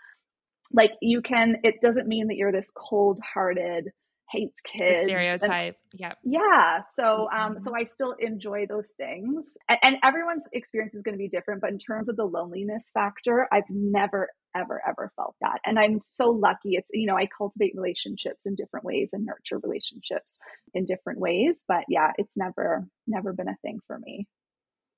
[0.73, 3.91] like you can it doesn't mean that you're this cold-hearted
[4.31, 5.77] hates kids the stereotype.
[5.95, 7.59] Yeah yeah so um mm-hmm.
[7.59, 11.61] so i still enjoy those things and, and everyone's experience is going to be different
[11.61, 16.01] but in terms of the loneliness factor i've never ever ever felt that and i'm
[16.01, 16.75] so lucky.
[16.75, 20.37] It's you know i cultivate relationships in different ways and nurture relationships
[20.75, 24.27] in different ways but yeah it's never never been a thing for me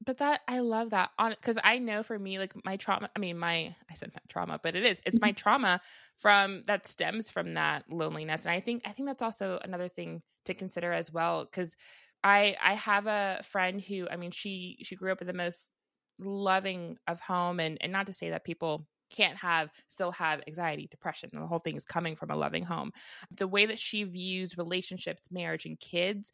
[0.08, 3.18] but that I love that on because I know for me, like my trauma, I
[3.18, 5.34] mean, my I said trauma, but it is it's my mm-hmm.
[5.34, 5.82] trauma
[6.16, 8.46] from that stems from that loneliness.
[8.46, 11.44] And I think I think that's also another thing to consider as well.
[11.52, 11.76] Cause
[12.24, 15.72] I I have a friend who I mean she she grew up in the most
[16.18, 20.86] loving of home and and not to say that people can't have still have anxiety
[20.90, 22.92] depression and the whole thing is coming from a loving home.
[23.36, 26.32] The way that she views relationships marriage and kids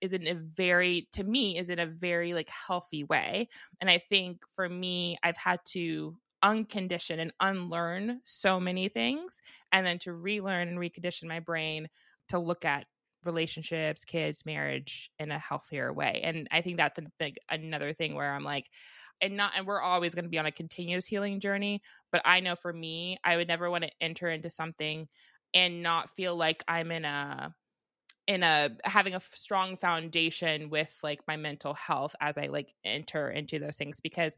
[0.00, 3.48] is in a very to me is in a very like healthy way.
[3.80, 9.40] And i think for me i've had to uncondition and unlearn so many things
[9.72, 11.88] and then to relearn and recondition my brain
[12.28, 12.86] to look at
[13.24, 16.20] relationships kids marriage in a healthier way.
[16.22, 18.66] And i think that's a big another thing where i'm like
[19.20, 22.40] and not and we're always going to be on a continuous healing journey but i
[22.40, 25.08] know for me i would never want to enter into something
[25.54, 27.54] and not feel like i'm in a
[28.26, 33.30] in a having a strong foundation with like my mental health as i like enter
[33.30, 34.36] into those things because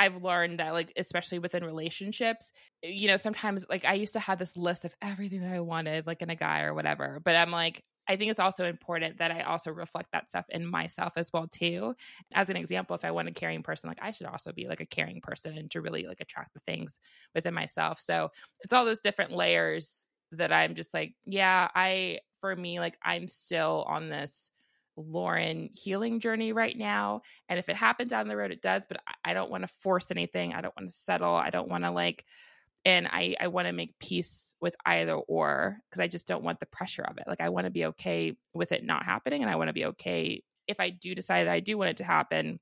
[0.00, 4.18] I've learned that like especially within relationships, eh, you know, sometimes like I used to
[4.18, 7.36] have this list of everything that I wanted like in a guy or whatever, but
[7.36, 11.12] I'm like I think it's also important that I also reflect that stuff in myself
[11.16, 11.94] as well too.
[12.32, 14.80] As an example, if I want a caring person, like I should also be like
[14.80, 16.98] a caring person and to really like attract the things
[17.34, 18.00] within myself.
[18.00, 22.98] So it's all those different layers that I'm just like, yeah, I for me like
[23.04, 24.50] I'm still on this
[24.96, 27.22] Lauren healing journey right now.
[27.48, 30.10] And if it happens down the road, it does, but I don't want to force
[30.10, 30.52] anything.
[30.52, 31.34] I don't want to settle.
[31.34, 32.24] I don't want to like
[32.84, 36.60] and i i want to make peace with either or because i just don't want
[36.60, 37.24] the pressure of it.
[37.26, 39.86] Like i want to be okay with it not happening and i want to be
[39.86, 42.58] okay if i do decide that i do want it to happen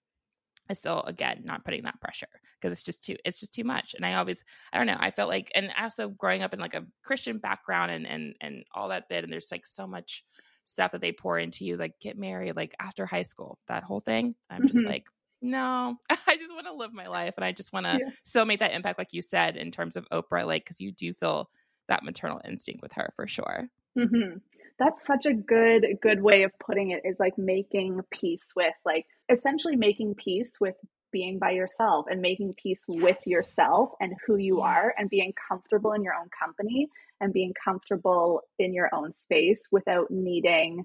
[0.69, 2.29] i still again not putting that pressure
[2.61, 3.95] because it's just too it's just too much.
[3.95, 6.75] And i always i don't know i felt like and also growing up in like
[6.75, 10.25] a christian background and and and all that bit and there's like so much
[10.69, 14.01] stuff that they pour into you like get married like after high school that whole
[14.01, 14.35] thing.
[14.51, 14.89] I'm just mm-hmm.
[14.89, 15.07] like
[15.41, 18.11] no, I just want to live my life and I just want to yeah.
[18.25, 21.13] still make that impact, like you said, in terms of Oprah, like, because you do
[21.15, 21.51] feel
[21.89, 23.69] that maternal instinct with her for sure.
[23.99, 24.39] Mm-hmm.
[24.79, 29.07] That's such a good, good way of putting it is like making peace with, like,
[29.29, 30.77] essentially making peace with
[31.11, 33.03] being by yourself and making peace yes.
[33.03, 34.67] with yourself and who you yes.
[34.67, 36.89] are and being comfortable in your own company
[37.21, 40.85] and being comfortable in your own space without needing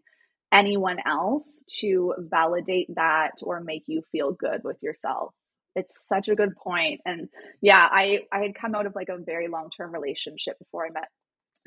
[0.54, 5.34] anyone else to validate that or make you feel good with yourself.
[5.76, 7.02] It's such a good point.
[7.06, 7.30] And
[7.62, 10.92] yeah i i had come out of like a very long term relationship before i
[10.92, 11.10] met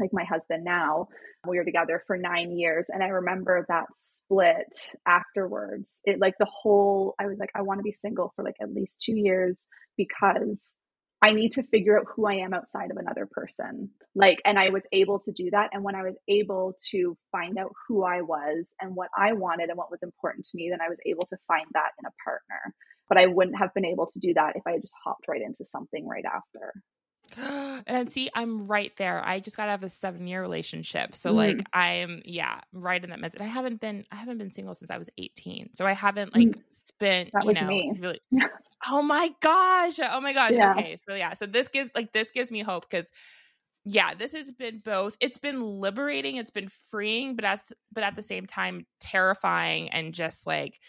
[0.00, 1.08] like my husband now.
[1.48, 6.02] We were together for 9 years and i remember that split afterwards.
[6.06, 8.74] It like the whole i was like i want to be single for like at
[8.74, 10.76] least 2 years because
[11.26, 13.90] I need to figure out who I am outside of another person.
[14.14, 15.70] Like, and I was able to do that.
[15.72, 19.68] And when I was able to find out who I was and what I wanted
[19.68, 22.14] and what was important to me, then I was able to find that in a
[22.24, 22.72] partner.
[23.08, 25.42] But I wouldn't have been able to do that if I had just hopped right
[25.42, 26.80] into something right after.
[27.86, 29.22] and see, I'm right there.
[29.24, 31.14] I just got out of a seven year relationship.
[31.16, 31.36] So mm.
[31.36, 33.34] like I'm yeah, right in that mess.
[33.34, 35.70] And I haven't been I haven't been single since I was 18.
[35.74, 36.62] So I haven't like mm.
[36.70, 37.92] spent that was you know, me.
[37.98, 38.20] really
[38.88, 39.98] Oh my gosh.
[40.02, 40.52] Oh my gosh.
[40.54, 40.72] Yeah.
[40.72, 40.96] Okay.
[40.96, 41.34] So yeah.
[41.34, 43.10] So this gives like this gives me hope because
[43.84, 45.16] yeah, this has been both.
[45.20, 50.12] It's been liberating, it's been freeing, but as but at the same time terrifying and
[50.12, 50.80] just like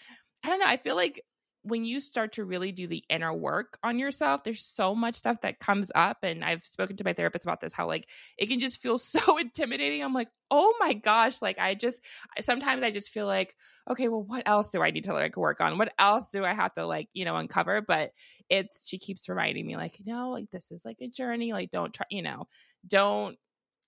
[0.44, 0.66] I don't know.
[0.66, 1.22] I feel like
[1.68, 5.42] when you start to really do the inner work on yourself, there's so much stuff
[5.42, 6.18] that comes up.
[6.24, 9.38] And I've spoken to my therapist about this, how like it can just feel so
[9.38, 10.04] intimidating.
[10.04, 11.42] I'm like, oh my gosh.
[11.42, 12.02] Like I just
[12.40, 13.56] sometimes I just feel like,
[13.90, 15.78] okay, well, what else do I need to like work on?
[15.78, 17.82] What else do I have to like, you know, uncover?
[17.82, 18.12] But
[18.50, 21.54] it's she keeps reminding me, like, no, like this is like a journey.
[21.54, 22.48] Like, don't try, you know,
[22.88, 23.38] don't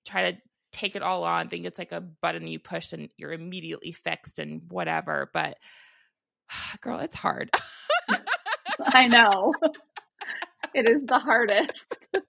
[0.06, 0.38] try to
[0.72, 4.40] take it all on, think it's like a button you push and you're immediately fixed
[4.40, 5.30] and whatever.
[5.34, 5.58] But
[6.82, 7.52] girl, it's hard.
[8.82, 9.54] I know.
[10.74, 12.10] It is the hardest.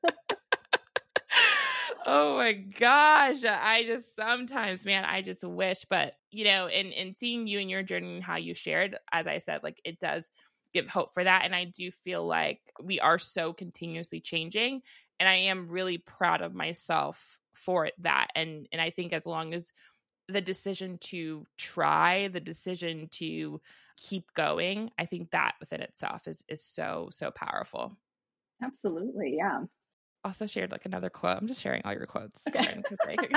[2.07, 3.45] oh my gosh.
[3.45, 7.71] I just sometimes, man, I just wish, but you know, in in seeing you and
[7.71, 10.31] your journey and how you shared, as I said, like it does
[10.73, 11.43] give hope for that.
[11.45, 14.83] And I do feel like we are so continuously changing.
[15.19, 18.29] And I am really proud of myself for that.
[18.35, 19.73] And and I think as long as
[20.29, 23.61] the decision to try, the decision to
[24.01, 27.97] keep going, I think that within itself is is so so powerful.
[28.63, 29.61] Absolutely, yeah.
[30.25, 31.39] Also shared like another quote.
[31.39, 32.83] I'm just sharing all your quotes, okay.
[33.07, 33.33] like,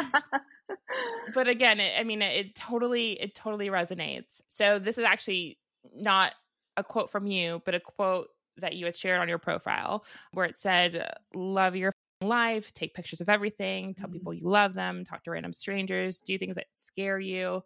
[1.34, 4.42] but again, it, I mean, it, it totally it totally resonates.
[4.50, 5.60] So this is actually
[5.96, 6.34] not
[6.76, 10.46] a quote from you, but a quote that you had shared on your profile where
[10.46, 14.14] it said, "Love your life, take pictures of everything, tell mm-hmm.
[14.14, 17.64] people you love them, talk to random strangers, do things that scare you.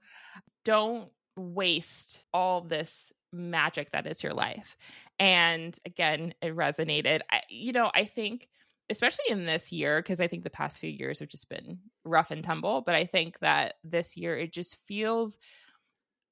[0.65, 4.77] Don't waste all this magic that is your life.
[5.19, 7.21] And again, it resonated.
[7.31, 8.47] I, you know, I think
[8.89, 12.31] especially in this year because I think the past few years have just been rough
[12.31, 15.37] and tumble, but I think that this year it just feels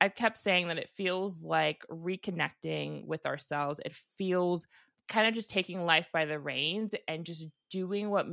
[0.02, 3.80] I've kept saying that it feels like reconnecting with ourselves.
[3.84, 4.68] It feels
[5.08, 8.28] kind of just taking life by the reins and just doing what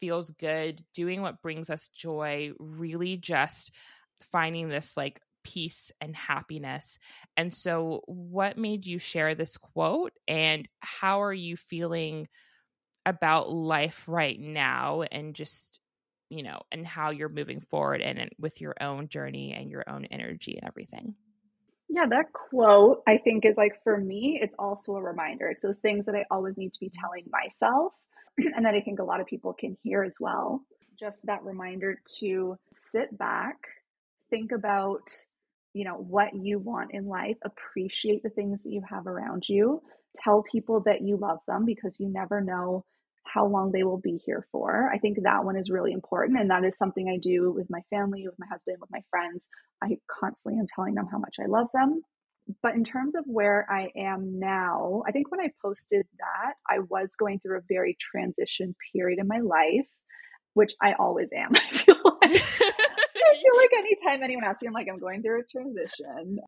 [0.00, 3.72] feels good, doing what brings us joy, really just
[4.32, 6.98] finding this like peace and happiness.
[7.36, 12.28] And so, what made you share this quote, and how are you feeling
[13.06, 15.80] about life right now, and just
[16.30, 20.04] you know, and how you're moving forward and with your own journey and your own
[20.06, 21.14] energy and everything?
[21.88, 25.48] Yeah, that quote I think is like for me, it's also a reminder.
[25.48, 27.94] It's those things that I always need to be telling myself
[28.38, 30.62] and that I think a lot of people can hear as well.
[30.98, 33.56] Just that reminder to sit back,
[34.30, 35.10] think about,
[35.78, 39.80] you know, what you want in life, appreciate the things that you have around you,
[40.16, 42.84] tell people that you love them because you never know
[43.22, 44.90] how long they will be here for.
[44.92, 46.40] I think that one is really important.
[46.40, 49.46] And that is something I do with my family, with my husband, with my friends.
[49.80, 52.02] I constantly am telling them how much I love them.
[52.60, 56.80] But in terms of where I am now, I think when I posted that, I
[56.80, 59.86] was going through a very transition period in my life,
[60.54, 61.52] which I always am.
[61.54, 62.42] I feel like,
[63.58, 66.40] like anytime anyone asks me, I'm like, I'm going through a transition.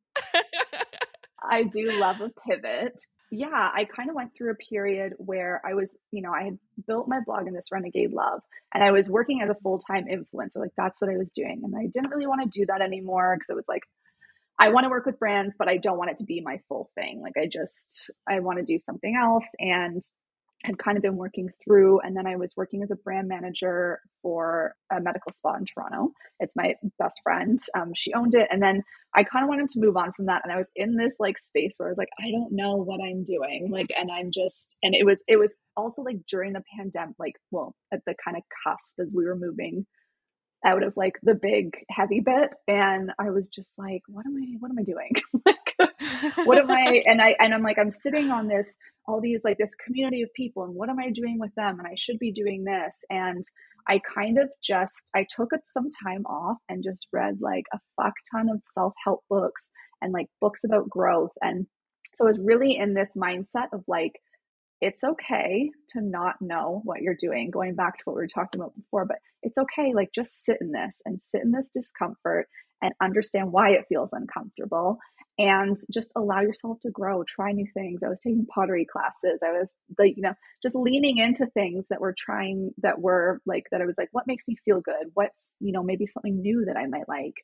[1.42, 3.00] I do love a pivot
[3.30, 6.58] yeah, I kind of went through a period where I was, you know, I had
[6.86, 8.40] built my blog in this renegade love
[8.74, 10.56] and I was working as a full time influencer.
[10.56, 11.62] Like that's what I was doing.
[11.62, 13.84] And I didn't really want to do that anymore because it was like,
[14.58, 16.90] I want to work with brands, but I don't want it to be my full
[16.96, 17.22] thing.
[17.22, 19.46] Like I just, I want to do something else.
[19.60, 20.02] And
[20.64, 22.00] had kind of been working through.
[22.00, 26.12] And then I was working as a brand manager for a medical spa in Toronto.
[26.38, 27.58] It's my best friend.
[27.74, 28.48] Um, she owned it.
[28.50, 28.82] And then
[29.14, 30.42] I kind of wanted to move on from that.
[30.44, 33.00] And I was in this like space where I was like, I don't know what
[33.00, 33.68] I'm doing.
[33.70, 37.34] Like, and I'm just, and it was, it was also like during the pandemic, like,
[37.50, 39.86] well, at the kind of cusp as we were moving
[40.64, 44.56] out of like the big heavy bit and i was just like what am i
[44.58, 45.12] what am i doing?
[45.46, 48.76] Like what am i and i and i'm like i'm sitting on this
[49.08, 51.78] all these like this community of people and what am i doing with them?
[51.78, 52.98] And i should be doing this.
[53.08, 53.42] And
[53.88, 57.78] i kind of just i took it some time off and just read like a
[57.96, 59.70] fuck ton of self-help books
[60.02, 61.32] and like books about growth.
[61.40, 61.66] And
[62.14, 64.20] so i was really in this mindset of like
[64.80, 68.60] it's okay to not know what you're doing going back to what we were talking
[68.60, 72.46] about before but it's okay like just sit in this and sit in this discomfort
[72.82, 74.98] and understand why it feels uncomfortable
[75.38, 78.02] and just allow yourself to grow try new things.
[78.04, 79.40] I was taking pottery classes.
[79.42, 83.64] I was like you know just leaning into things that were trying that were like
[83.70, 85.10] that i was like what makes me feel good?
[85.14, 87.34] What's you know maybe something new that i might like?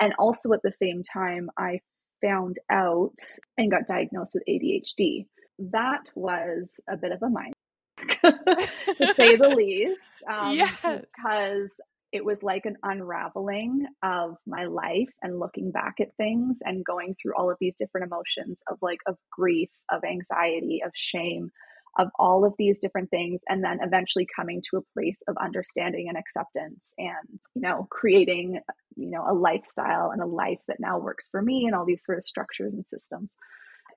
[0.00, 1.80] And also at the same time i
[2.22, 3.18] found out
[3.58, 5.26] and got diagnosed with adhd
[5.58, 7.54] that was a bit of a mind
[8.22, 10.76] to say the least um, yes.
[10.82, 11.70] because
[12.14, 17.16] it was like an unraveling of my life and looking back at things and going
[17.20, 21.50] through all of these different emotions of like of grief of anxiety of shame
[21.98, 26.08] of all of these different things and then eventually coming to a place of understanding
[26.08, 28.60] and acceptance and you know creating
[28.96, 32.04] you know a lifestyle and a life that now works for me and all these
[32.04, 33.36] sort of structures and systems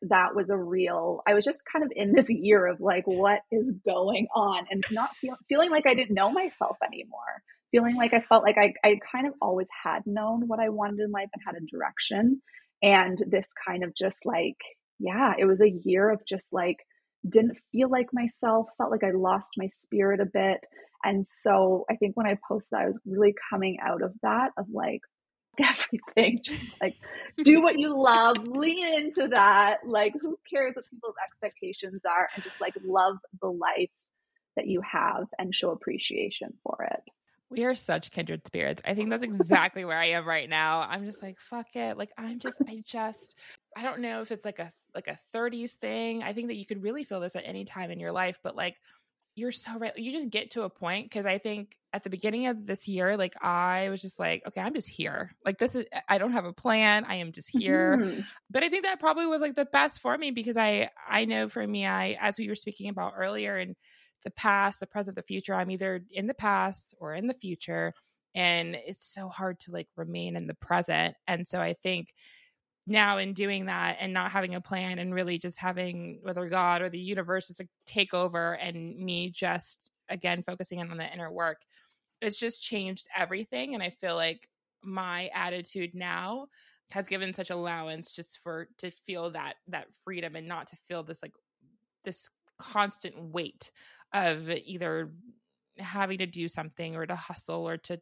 [0.04, 3.40] that was a real i was just kind of in this year of like what
[3.52, 7.42] is going on and not feel, feeling like i didn't know myself anymore.
[7.72, 11.00] Feeling like i felt like I, I kind of always had known what i wanted
[11.00, 12.42] in life and had a direction.
[12.82, 14.58] And this kind of just like
[15.00, 16.78] yeah it was a year of just like
[17.28, 20.60] didn't feel like myself felt like i lost my spirit a bit.
[21.04, 24.52] And so i think when i posted that i was really coming out of that
[24.58, 25.02] of like
[25.64, 26.40] everything.
[26.44, 26.96] Just like
[27.44, 29.80] do what you love, lean into that.
[29.86, 32.30] Like, who cares what people's expectations are?
[32.36, 33.90] And just like love the life
[34.56, 37.04] that you have and show appreciation for it.
[37.50, 38.82] We are such kindred spirits.
[38.84, 40.82] I think that's exactly where I am right now.
[40.82, 41.98] I'm just like, fuck it.
[41.98, 43.36] Like I'm just I just
[43.76, 46.24] I don't know if it's like a like a 30s thing.
[46.24, 48.56] I think that you could really feel this at any time in your life, but
[48.58, 48.76] like
[49.38, 49.96] you're so right.
[49.96, 53.16] You just get to a point because I think at the beginning of this year,
[53.16, 55.32] like I was just like, okay, I'm just here.
[55.46, 57.06] Like this is, I don't have a plan.
[57.06, 58.00] I am just here.
[58.02, 58.22] Mm-hmm.
[58.50, 61.48] But I think that probably was like the best for me because I, I know
[61.48, 63.76] for me, I, as we were speaking about earlier, in
[64.24, 67.94] the past, the present, the future, I'm either in the past or in the future,
[68.34, 71.16] and it's so hard to like remain in the present.
[71.28, 72.08] And so I think
[72.88, 76.82] now in doing that and not having a plan and really just having whether God
[76.82, 81.14] or the universe is like take over and me just again focusing in on the
[81.14, 81.62] inner work,
[82.22, 83.74] it's just changed everything.
[83.74, 84.48] And I feel like
[84.84, 86.48] my attitude now
[86.92, 91.04] has given such allowance just for to feel that that freedom and not to feel
[91.04, 91.34] this like
[92.06, 93.72] this constant weight
[94.14, 95.12] of either
[95.78, 98.00] having to do something or to hustle or to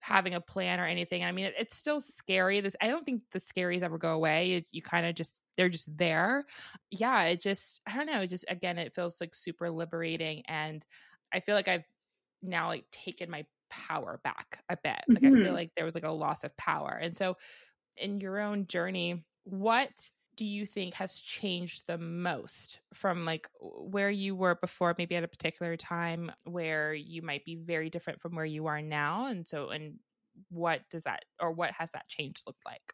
[0.00, 1.24] having a plan or anything.
[1.24, 2.60] I mean, it, it's still scary.
[2.60, 4.52] This I don't think the scaries ever go away.
[4.52, 6.44] It's you kind of just they're just there.
[6.90, 8.20] Yeah, it just I don't know.
[8.20, 10.84] It just again, it feels like super liberating, and
[11.32, 11.84] I feel like I've
[12.42, 14.96] now like taken my power back a bit.
[15.08, 15.26] Like mm-hmm.
[15.26, 15.54] I feel mm-hmm.
[15.54, 17.36] like there was like a loss of power, and so
[17.96, 19.90] in your own journey, what
[20.36, 25.24] do you think has changed the most from like where you were before maybe at
[25.24, 29.26] a particular time where you might be very different from where you are now?
[29.26, 29.98] And so and
[30.50, 32.92] what does that or what has that change looked like?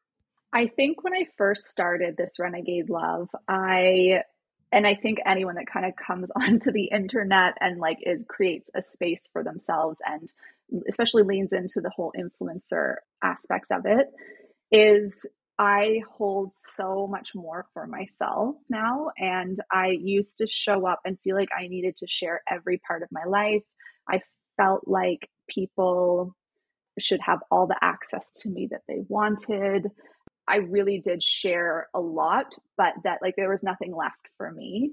[0.53, 4.23] I think when i first started this renegade love i
[4.71, 8.71] and i think anyone that kind of comes onto the internet and like it creates
[8.75, 10.33] a space for themselves and
[10.89, 14.09] especially leans into the whole influencer aspect of it
[14.71, 15.27] is
[15.59, 19.11] I hold so much more for myself now.
[19.19, 23.03] And I used to show up and feel like I needed to share every part
[23.03, 23.63] of my life.
[24.09, 24.21] I
[24.57, 26.35] felt like people
[26.99, 29.89] should have all the access to me that they wanted.
[30.49, 32.47] I really did share a lot,
[32.77, 34.93] but that like there was nothing left for me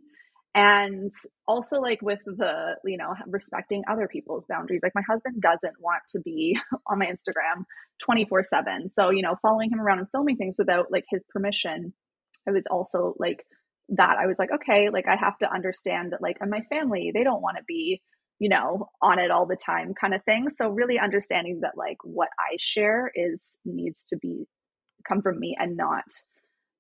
[0.56, 1.12] and
[1.48, 6.02] also like with the you know respecting other people's boundaries like my husband doesn't want
[6.10, 7.64] to be on my instagram
[8.00, 11.94] 24 7 so you know following him around and filming things without like his permission
[12.48, 13.46] i was also like
[13.90, 17.12] that i was like okay like i have to understand that like and my family
[17.14, 18.02] they don't want to be
[18.40, 20.50] you know on it all the time kind of thing.
[20.50, 24.46] So really understanding that like what i share is needs to be
[25.08, 26.06] come from me and not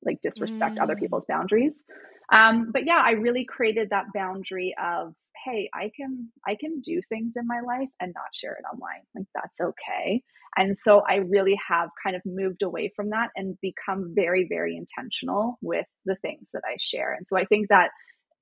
[0.03, 0.81] like disrespect mm.
[0.81, 1.83] other people's boundaries
[2.31, 5.13] um, but yeah i really created that boundary of
[5.45, 9.01] hey i can i can do things in my life and not share it online.
[9.15, 10.23] Like that's okay.
[10.57, 14.75] And so i really have kind of moved away from that and become very very
[14.77, 17.13] intentional with the things that i share.
[17.13, 17.91] And so i think that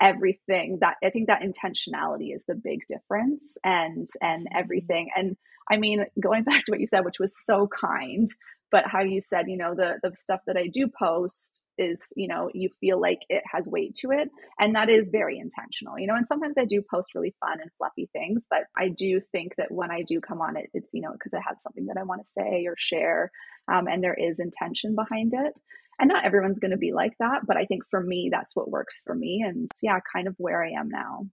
[0.02, 5.10] everything that i think that intentionality is the big difference and and everything.
[5.16, 5.36] And
[5.72, 8.28] i mean going back to what you said which was so kind
[8.72, 12.28] but how you said you know the the stuff that i do post is you
[12.28, 16.07] know you feel like it has weight to it and that is very intentional you
[16.07, 19.53] know and sometimes i do post really fun and fluffy things but i do think
[19.57, 21.97] that when i do come on it it's you know because i have something that
[21.97, 23.32] i want to say or share
[23.72, 25.53] um, and there is intention behind it.
[25.99, 28.70] And not everyone's going to be like that but i think for me that's what
[28.70, 31.26] works for me and yeah kind of where i am now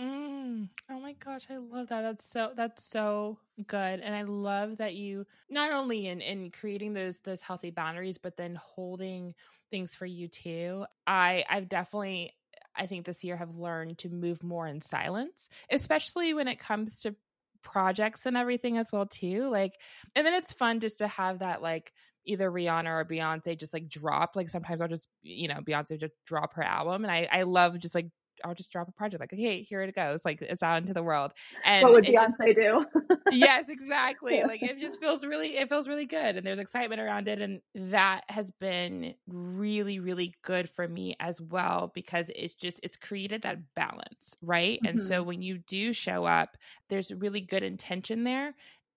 [0.00, 0.68] Mm.
[0.90, 2.02] Oh my gosh, I love that.
[2.02, 4.00] That's so that's so good.
[4.00, 8.36] And I love that you not only in in creating those those healthy boundaries, but
[8.36, 9.34] then holding
[9.70, 10.84] things for you too.
[11.06, 12.32] I I've definitely
[12.76, 16.96] I think this year have learned to move more in silence, especially when it comes
[17.02, 17.14] to
[17.62, 19.48] projects and everything as well too.
[19.48, 19.74] Like
[20.16, 21.92] and then it's fun just to have that like
[22.26, 24.34] either Rihanna or Beyonce just like drop.
[24.34, 27.04] Like sometimes I'll just, you know, Beyonce just drop her album.
[27.04, 28.06] And I, I love just like
[28.44, 30.24] I'll just drop a project like, okay, here it goes.
[30.24, 31.32] Like it's out into the world.
[31.64, 32.84] And what would Beyonce just, do?
[33.32, 34.42] yes, exactly.
[34.42, 36.36] Like it just feels really, it feels really good.
[36.36, 37.40] And there's excitement around it.
[37.40, 42.96] And that has been really, really good for me as well, because it's just, it's
[42.96, 44.36] created that balance.
[44.42, 44.78] Right.
[44.78, 44.86] Mm-hmm.
[44.86, 45.28] And so mm-hmm.
[45.28, 46.56] when you do show up,
[46.88, 48.54] there's really good intention there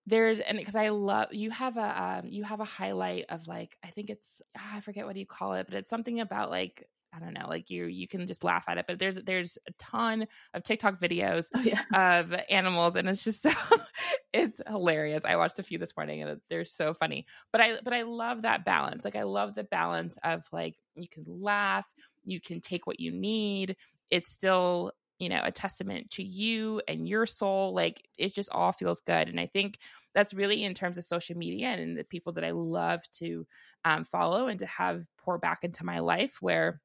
[0.08, 3.76] there's and because I love you have a um, you have a highlight of like
[3.84, 6.88] I think it's ah, I forget what you call it, but it's something about like
[7.14, 8.84] I don't know, like you you can just laugh at it.
[8.86, 11.82] But there's there's a ton of TikTok videos oh, yeah.
[12.18, 13.50] of animals, and it's just so
[14.32, 15.24] it's hilarious.
[15.24, 17.26] I watched a few this morning, and they're so funny.
[17.50, 19.04] But I but I love that balance.
[19.04, 21.86] Like I love the balance of like you can laugh,
[22.24, 23.76] you can take what you need.
[24.10, 27.74] It's still you know a testament to you and your soul.
[27.74, 29.78] Like it just all feels good, and I think
[30.14, 33.46] that's really in terms of social media and the people that I love to
[33.84, 36.80] um, follow and to have pour back into my life where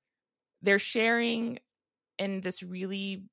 [0.64, 1.59] they're sharing
[2.18, 3.26] in this really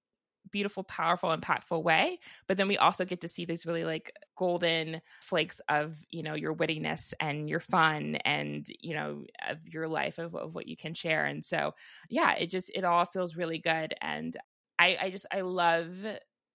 [0.51, 2.19] beautiful, powerful, impactful way.
[2.49, 6.35] But then we also get to see these really like golden flakes of, you know,
[6.35, 10.77] your wittiness and your fun and, you know, of your life of, of what you
[10.77, 11.25] can share.
[11.25, 11.75] And so,
[12.09, 13.95] yeah, it just, it all feels really good.
[14.01, 14.37] And
[14.79, 15.89] I, I just, I love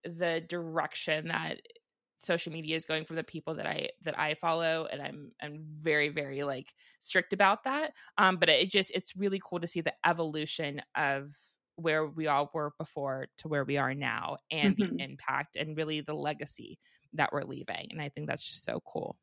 [0.04, 1.62] the direction that
[2.18, 5.66] social media is going for the people that I that I follow and I'm I'm
[5.80, 9.82] very very like strict about that um but it just it's really cool to see
[9.82, 11.36] the evolution of
[11.76, 14.96] where we all were before to where we are now and mm-hmm.
[14.96, 16.80] the impact and really the legacy
[17.14, 19.18] that we're leaving and I think that's just so cool.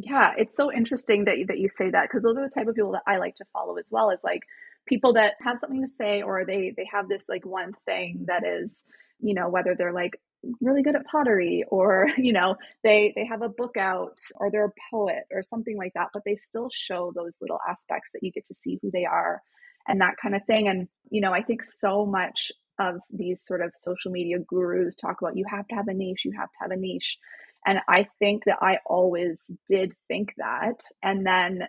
[0.00, 2.76] Yeah, it's so interesting that that you say that because those are the type of
[2.76, 4.42] people that I like to follow as well as like
[4.86, 8.44] people that have something to say or they they have this like one thing that
[8.46, 8.84] is
[9.18, 10.20] you know whether they're like
[10.60, 14.66] really good at pottery or you know they they have a book out or they're
[14.66, 18.30] a poet or something like that but they still show those little aspects that you
[18.32, 19.42] get to see who they are
[19.88, 20.68] and that kind of thing.
[20.68, 25.20] And you know i think so much of these sort of social media gurus talk
[25.20, 27.18] about you have to have a niche you have to have a niche.
[27.66, 30.80] And i think that i always did think that.
[31.02, 31.62] And then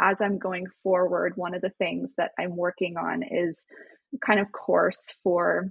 [0.00, 3.64] as i'm going forward one of the things that i'm working on is
[4.24, 5.70] kind of course for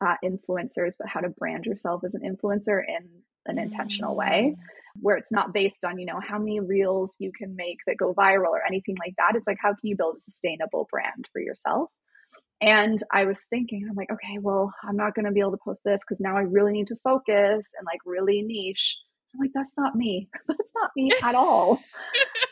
[0.00, 3.08] uh, influencers, but how to brand yourself as an influencer in
[3.46, 4.62] an intentional way mm.
[5.00, 8.14] where it's not based on you know how many reels you can make that go
[8.14, 9.34] viral or anything like that.
[9.34, 11.90] It's like how can you build a sustainable brand for yourself?
[12.60, 15.64] And i was thinking i'm like okay well i'm not going to be able to
[15.64, 18.96] post this because now i really need to focus and like really niche
[19.34, 20.28] I'm like, that's not me.
[20.48, 21.80] that's not me at all.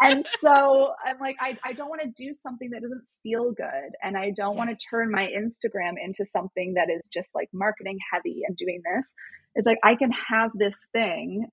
[0.01, 3.93] and so I'm like, I, I don't want to do something that doesn't feel good.
[4.03, 4.59] And I don't yes.
[4.59, 8.83] want to turn my Instagram into something that is just like marketing heavy and doing
[8.85, 9.15] this.
[9.55, 11.47] It's like, I can have this thing,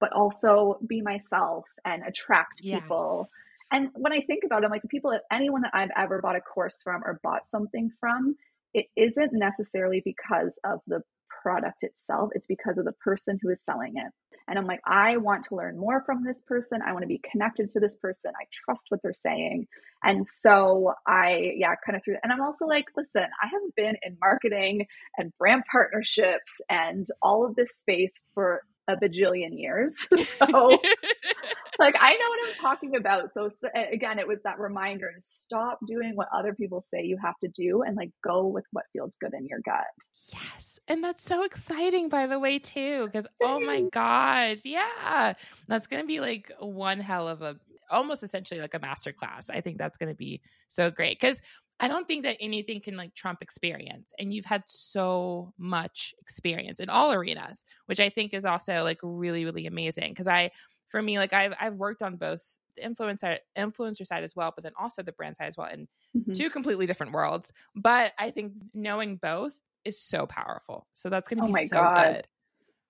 [0.00, 3.28] but also be myself and attract people.
[3.70, 6.40] And when I think about it, I'm like people, anyone that I've ever bought a
[6.40, 8.36] course from or bought something from,
[8.74, 11.00] it isn't necessarily because of the
[11.42, 14.12] product itself, it's because of the person who is selling it.
[14.48, 16.80] And I'm like, I want to learn more from this person.
[16.86, 18.32] I want to be connected to this person.
[18.40, 19.66] I trust what they're saying.
[20.02, 22.16] And so I, yeah, kind of through.
[22.22, 24.86] And I'm also like, listen, I haven't been in marketing
[25.16, 29.96] and brand partnerships and all of this space for a bajillion years.
[30.08, 30.46] so,
[31.78, 33.30] like, I know what I'm talking about.
[33.30, 37.18] So, so, again, it was that reminder and stop doing what other people say you
[37.22, 39.86] have to do and like go with what feels good in your gut.
[40.32, 40.73] Yes.
[40.88, 45.32] And that's so exciting, by the way, too, because oh my gosh, yeah,
[45.66, 47.56] that's going to be like one hell of a,
[47.90, 49.48] almost essentially like a master class.
[49.48, 51.40] I think that's going to be so great because
[51.80, 54.12] I don't think that anything can like trump experience.
[54.18, 59.00] And you've had so much experience in all arenas, which I think is also like
[59.02, 60.10] really, really amazing.
[60.10, 60.50] Because I,
[60.88, 62.42] for me, like I've I've worked on both
[62.76, 65.88] the influencer influencer side as well, but then also the brand side as well in
[66.16, 66.32] mm-hmm.
[66.32, 67.52] two completely different worlds.
[67.74, 70.86] But I think knowing both is so powerful.
[70.94, 72.14] So that's going to oh be my so God.
[72.14, 72.28] good.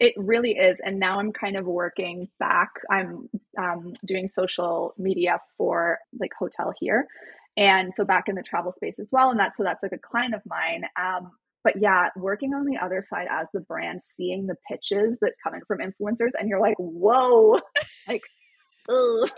[0.01, 0.80] It really is.
[0.84, 2.70] And now I'm kind of working back.
[2.90, 3.28] I'm
[3.59, 7.07] um, doing social media for like hotel here.
[7.57, 9.30] And so back in the travel space as well.
[9.30, 10.84] And that's so that's like a client of mine.
[11.01, 11.30] Um,
[11.62, 15.55] but yeah, working on the other side as the brand, seeing the pitches that come
[15.55, 17.61] in from influencers, and you're like, whoa,
[18.09, 18.22] like,
[18.88, 19.30] ugh.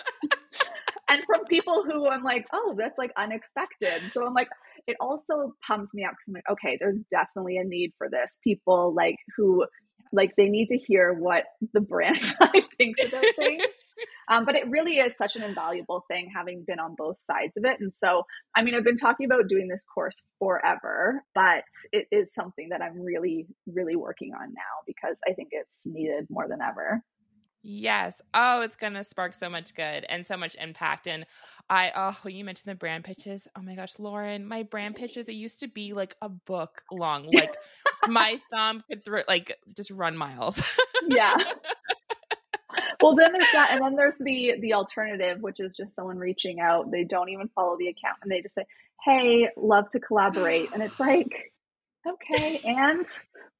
[1.08, 4.10] and from people who I'm like, oh, that's like unexpected.
[4.12, 4.48] So I'm like,
[4.86, 8.38] it also pumps me up because I'm like, okay, there's definitely a need for this.
[8.42, 9.66] People like who
[10.12, 13.64] like they need to hear what the brand side thinks about things.
[14.30, 17.64] Um, but it really is such an invaluable thing having been on both sides of
[17.64, 17.80] it.
[17.80, 18.22] And so,
[18.54, 22.80] I mean, I've been talking about doing this course forever, but it is something that
[22.80, 27.02] I'm really, really working on now because I think it's needed more than ever.
[27.62, 28.20] Yes.
[28.32, 31.06] Oh, it's going to spark so much good and so much impact.
[31.06, 31.26] And
[31.68, 35.28] I, oh, when you mentioned the brand pitches, oh my gosh, Lauren, my brand pitches,
[35.28, 37.30] it used to be like a book long.
[37.30, 37.54] Like
[38.08, 40.62] my thumb could throw, like, just run miles.
[41.06, 41.36] yeah.
[43.02, 46.60] well then there's that and then there's the the alternative which is just someone reaching
[46.60, 48.64] out they don't even follow the account and they just say
[49.04, 51.52] hey love to collaborate and it's like
[52.06, 53.04] okay and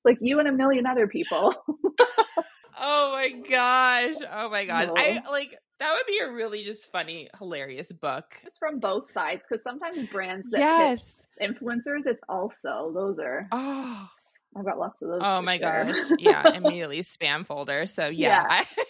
[0.04, 1.54] like you and a million other people
[2.80, 4.94] oh my gosh oh my gosh no.
[4.96, 9.42] i like that would be a really just funny hilarious book it's from both sides
[9.48, 14.08] because sometimes brands that yes influencers it's also those are oh
[14.56, 15.20] I've got lots of those.
[15.22, 15.84] Oh my share.
[15.84, 15.96] gosh.
[16.18, 16.54] Yeah.
[16.54, 17.86] Immediately spam folder.
[17.86, 18.64] So yeah.
[18.82, 18.88] yeah.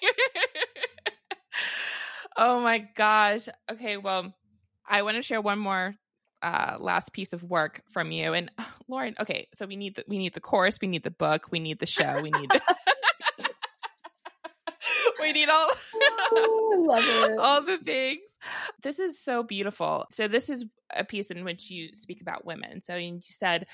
[2.38, 3.46] oh my gosh.
[3.70, 3.98] Okay.
[3.98, 4.34] Well,
[4.88, 5.94] I want to share one more
[6.42, 8.32] uh, last piece of work from you.
[8.32, 8.50] And
[8.88, 11.60] Lauren, okay, so we need the we need the course, we need the book, we
[11.60, 12.50] need the show, we need
[15.32, 15.70] we need all
[16.32, 18.20] oh, all the things.
[18.82, 20.06] This is so beautiful.
[20.10, 20.64] So this is
[20.94, 22.80] a piece in which you speak about women.
[22.80, 23.66] So you said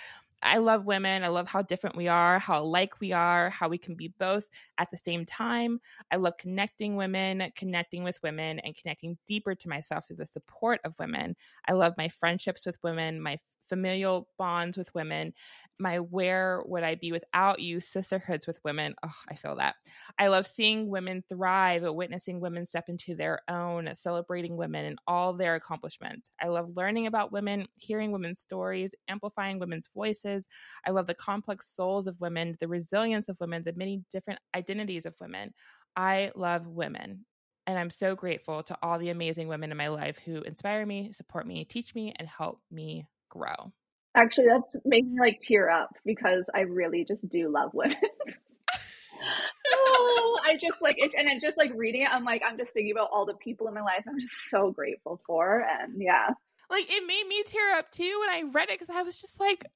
[0.43, 1.25] I love women.
[1.25, 4.45] I love how different we are, how alike we are, how we can be both
[4.77, 5.81] at the same time.
[6.11, 10.81] I love connecting women, connecting with women, and connecting deeper to myself through the support
[10.85, 11.37] of women.
[11.67, 15.33] I love my friendships with women, my familial bonds with women,
[15.79, 18.95] my where would I be without you sisterhoods with women.
[19.05, 19.75] Oh, I feel that.
[20.19, 25.33] I love seeing women thrive, witnessing women step into their own, celebrating women and all
[25.33, 26.31] their accomplishments.
[26.41, 30.47] I love learning about women, hearing women's stories, amplifying women's voices.
[30.87, 35.07] I love the complex souls of women, the resilience of women, the many different identities
[35.07, 35.53] of women.
[35.97, 37.27] I love women.
[37.67, 41.11] And I'm so grateful to all the amazing women in my life who inspire me,
[41.13, 43.73] support me, teach me, and help me grow.
[44.17, 47.97] Actually, that's making me like tear up because I really just do love women.
[49.73, 52.73] oh, I just like it, and it just like reading it, I'm like, I'm just
[52.73, 55.61] thinking about all the people in my life I'm just so grateful for.
[55.61, 56.31] And yeah.
[56.71, 59.39] Like it made me tear up too when I read it because I was just
[59.39, 59.67] like,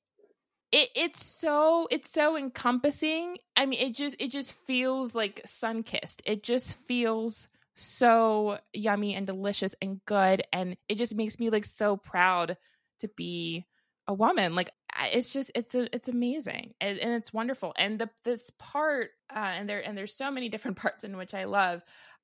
[0.73, 3.37] it it's so it's so encompassing.
[3.57, 6.23] I mean, it just it just feels like sun kissed.
[6.25, 11.67] It just feels so yummy and delicious and good, and it just makes me like
[11.67, 12.57] so proud
[13.01, 13.67] to be
[14.11, 14.71] a woman like
[15.13, 19.39] it's just it's a, it's amazing and, and, it's wonderful and the this part uh,
[19.39, 21.81] and there and there's so many different parts in which i love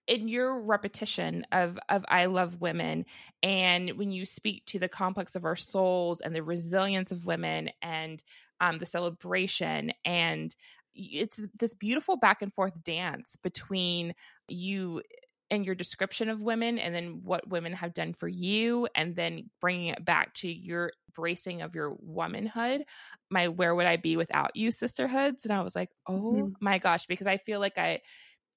[0.08, 3.06] in your repetition of of I love women
[3.42, 7.70] and when you speak to the complex of our souls and the resilience of women
[7.82, 8.22] and
[8.60, 10.54] um, the celebration and
[10.94, 14.14] it's this beautiful back and forth dance between
[14.48, 15.02] you
[15.50, 19.48] and your description of women and then what women have done for you and then
[19.60, 22.84] bringing it back to your bracing of your womanhood
[23.30, 26.48] my where would i be without you sisterhoods and i was like oh mm-hmm.
[26.60, 28.00] my gosh because i feel like i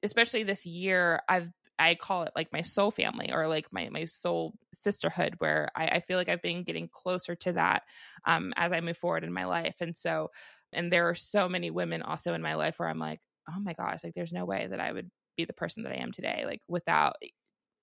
[0.04, 4.04] especially this year i've I call it like my soul family or like my my
[4.04, 7.84] soul sisterhood, where I, I feel like I've been getting closer to that
[8.28, 9.76] um, as I move forward in my life.
[9.80, 10.30] And so,
[10.74, 13.74] and there are so many women also in my life where I'm like, oh my
[13.74, 15.10] gosh, like there's no way that I would
[15.40, 17.16] be the person that I am today, like without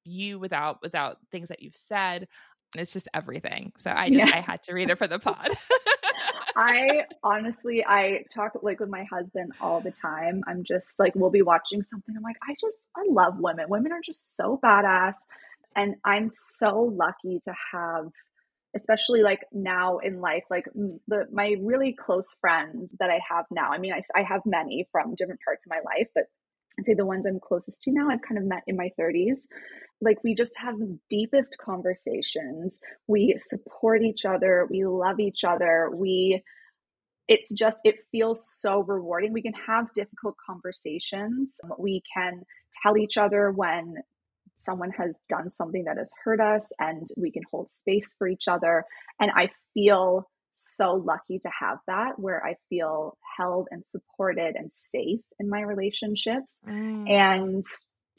[0.04, 2.28] you, without without things that you've said.
[2.76, 3.72] It's just everything.
[3.78, 4.38] So I just yeah.
[4.38, 5.50] I had to read it for the pod.
[6.56, 10.42] I honestly, I talk like with my husband all the time.
[10.46, 12.14] I'm just like, we'll be watching something.
[12.16, 13.66] I'm like, I just, I love women.
[13.68, 15.14] Women are just so badass.
[15.74, 16.28] And I'm
[16.58, 18.06] so lucky to have,
[18.74, 20.64] especially like now in life, like
[21.06, 23.70] the, my really close friends that I have now.
[23.70, 26.24] I mean, I, I have many from different parts of my life, but
[26.78, 29.46] I'd say the ones I'm closest to now, I've kind of met in my 30s.
[30.00, 32.78] Like, we just have the deepest conversations.
[33.06, 34.66] We support each other.
[34.70, 35.90] We love each other.
[35.94, 36.42] We,
[37.28, 39.32] it's just, it feels so rewarding.
[39.32, 41.58] We can have difficult conversations.
[41.78, 42.42] We can
[42.82, 43.96] tell each other when
[44.60, 48.48] someone has done something that has hurt us, and we can hold space for each
[48.48, 48.84] other.
[49.18, 54.70] And I feel so lucky to have that where I feel held and supported and
[54.72, 56.58] safe in my relationships.
[56.66, 57.10] Mm.
[57.10, 57.64] And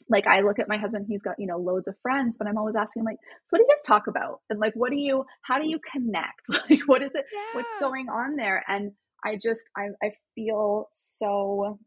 [0.08, 2.56] like I look at my husband, he's got, you know, loads of friends, but I'm
[2.56, 4.40] always asking like, so what do you guys talk about?
[4.48, 6.46] And like what do you how do you connect?
[6.70, 7.40] Like what is it yeah.
[7.54, 8.64] what's going on there?
[8.68, 8.92] And
[9.24, 11.78] I just I I feel so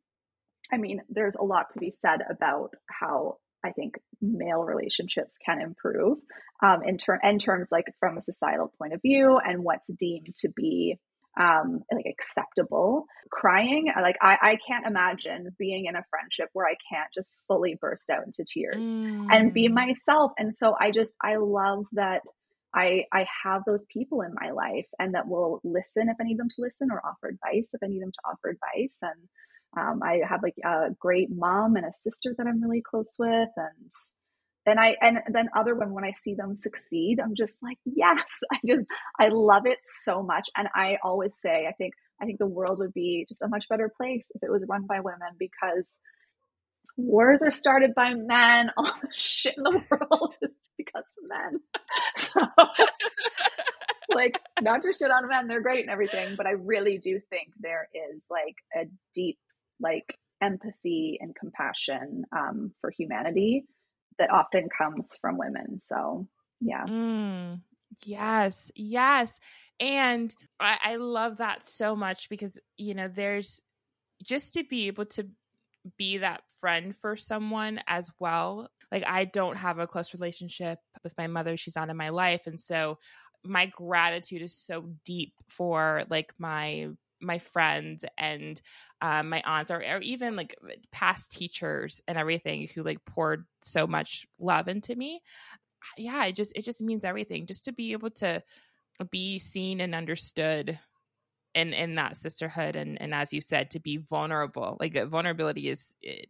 [0.71, 5.61] I mean, there's a lot to be said about how I think male relationships can
[5.61, 6.17] improve
[6.63, 10.35] um, in, ter- in terms like from a societal point of view and what's deemed
[10.37, 10.97] to be
[11.39, 13.05] um, like acceptable.
[13.31, 17.77] Crying, like I, I can't imagine being in a friendship where I can't just fully
[17.79, 19.27] burst out into tears mm.
[19.31, 19.73] and be mm.
[19.73, 20.33] myself.
[20.37, 22.21] And so I just I love that
[22.73, 26.39] I I have those people in my life and that will listen if I need
[26.39, 29.29] them to listen or offer advice if I need them to offer advice and
[29.77, 33.49] um, I have like a great mom and a sister that I'm really close with,
[33.55, 33.91] and
[34.65, 38.25] and I and then other women when I see them succeed, I'm just like, yes,
[38.51, 38.85] I just
[39.19, 40.49] I love it so much.
[40.55, 43.65] And I always say, I think I think the world would be just a much
[43.69, 45.97] better place if it was run by women because
[46.97, 48.71] wars are started by men.
[48.77, 51.59] All the shit in the world is because of men.
[52.15, 52.41] So
[54.13, 57.49] like not to shit on men, they're great and everything, but I really do think
[57.59, 59.37] there is like a deep
[59.81, 63.65] like empathy and compassion um, for humanity
[64.19, 65.79] that often comes from women.
[65.79, 66.27] So,
[66.59, 66.85] yeah.
[66.85, 67.61] Mm,
[68.05, 69.39] yes, yes.
[69.79, 73.61] And I, I love that so much because, you know, there's
[74.23, 75.27] just to be able to
[75.97, 78.69] be that friend for someone as well.
[78.91, 82.43] Like, I don't have a close relationship with my mother, she's not in my life.
[82.45, 82.97] And so,
[83.43, 86.89] my gratitude is so deep for like my
[87.21, 88.61] my friends and
[89.01, 90.55] um, my aunts or, or even like
[90.91, 95.21] past teachers and everything who like poured so much love into me
[95.97, 97.45] yeah it just it just means everything.
[97.45, 98.43] Just to be able to
[99.09, 100.79] be seen and understood
[101.53, 105.69] in in that sisterhood and and as you said to be vulnerable like uh, vulnerability
[105.69, 106.27] is it,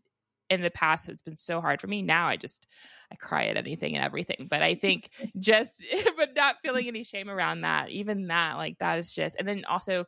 [0.49, 2.01] in the past it's been so hard for me.
[2.01, 2.65] Now i just
[3.11, 5.83] i cry at anything and everything but i think just
[6.17, 9.63] but not feeling any shame around that even that like that is just and then
[9.65, 10.05] also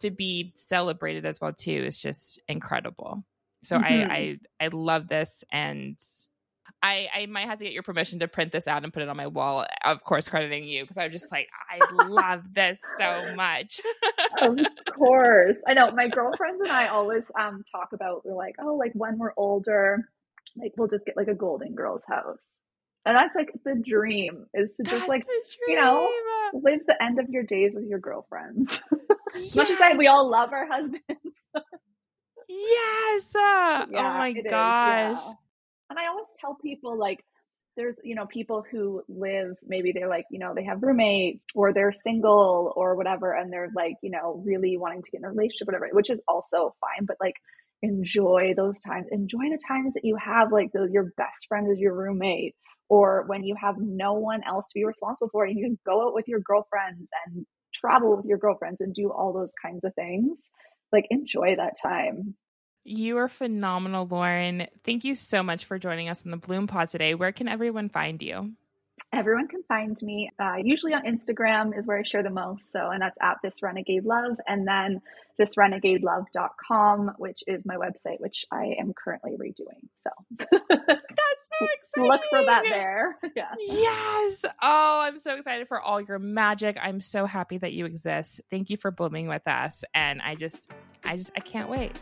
[0.00, 3.24] to be celebrated as well too is just incredible.
[3.64, 4.10] So mm-hmm.
[4.10, 5.98] I, I I love this and
[6.82, 9.08] I, I might have to get your permission to print this out and put it
[9.08, 9.66] on my wall.
[9.84, 13.80] Of course, crediting you because I'm just like, I love this so much.
[14.40, 14.58] of
[14.94, 15.90] course, I know.
[15.90, 20.08] My girlfriends and I always um talk about we're like, oh, like when we're older,
[20.56, 22.54] like we'll just get like a Golden Girls house,
[23.04, 25.24] and that's like the dream is to just like
[25.68, 26.08] you know
[26.52, 28.80] live the end of your days with your girlfriends.
[29.34, 29.54] as yes.
[29.54, 31.02] much as I, we all love our husbands.
[32.48, 33.34] yes.
[33.34, 35.18] Uh, yeah, oh my gosh.
[35.18, 35.32] Is, yeah.
[35.90, 37.24] And I always tell people like
[37.76, 41.72] there's you know people who live maybe they're like you know they have roommates or
[41.72, 45.28] they're single or whatever and they're like you know really wanting to get in a
[45.28, 47.34] relationship whatever which is also fine but like
[47.82, 51.78] enjoy those times enjoy the times that you have like the, your best friend is
[51.78, 52.54] your roommate
[52.88, 56.06] or when you have no one else to be responsible for and you can go
[56.06, 57.44] out with your girlfriends and
[57.80, 60.38] travel with your girlfriends and do all those kinds of things.
[60.92, 62.34] Like enjoy that time.
[62.84, 64.68] You are phenomenal lauren.
[64.84, 67.14] Thank you so much for joining us on the bloom pod today.
[67.14, 68.52] Where can everyone find you
[69.12, 70.30] everyone can find me.
[70.38, 73.62] Uh, usually on instagram is where i share the most so and that's at this
[73.62, 75.00] renegade love and then
[75.40, 80.10] thisrenegadelove.com which is my website which i am currently redoing so.
[80.48, 83.16] That's so exciting look for that there.
[83.36, 83.54] Yeah.
[83.58, 84.44] Yes!
[84.62, 86.76] Oh i'm so excited for all your magic.
[86.80, 88.40] I'm so happy that you exist.
[88.50, 90.70] Thank you for blooming with us and i just
[91.04, 91.92] i just i can't wait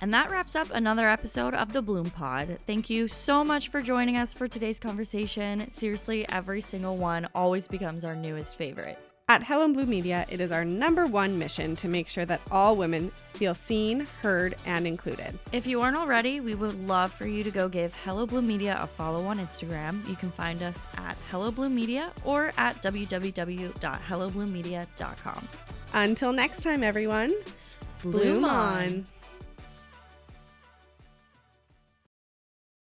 [0.00, 2.58] And that wraps up another episode of the Bloom Pod.
[2.66, 5.68] Thank you so much for joining us for today's conversation.
[5.68, 8.98] Seriously, every single one always becomes our newest favorite.
[9.28, 12.74] At Hello Bloom Media, it is our number one mission to make sure that all
[12.74, 15.38] women feel seen, heard, and included.
[15.52, 18.76] If you aren't already, we would love for you to go give Hello Bloom Media
[18.82, 20.04] a follow on Instagram.
[20.08, 25.48] You can find us at Hello Bloom Media or at www.hellobloommedia.com.
[25.92, 27.32] Until next time, everyone,
[28.02, 28.82] bloom, bloom on.
[28.82, 29.06] on.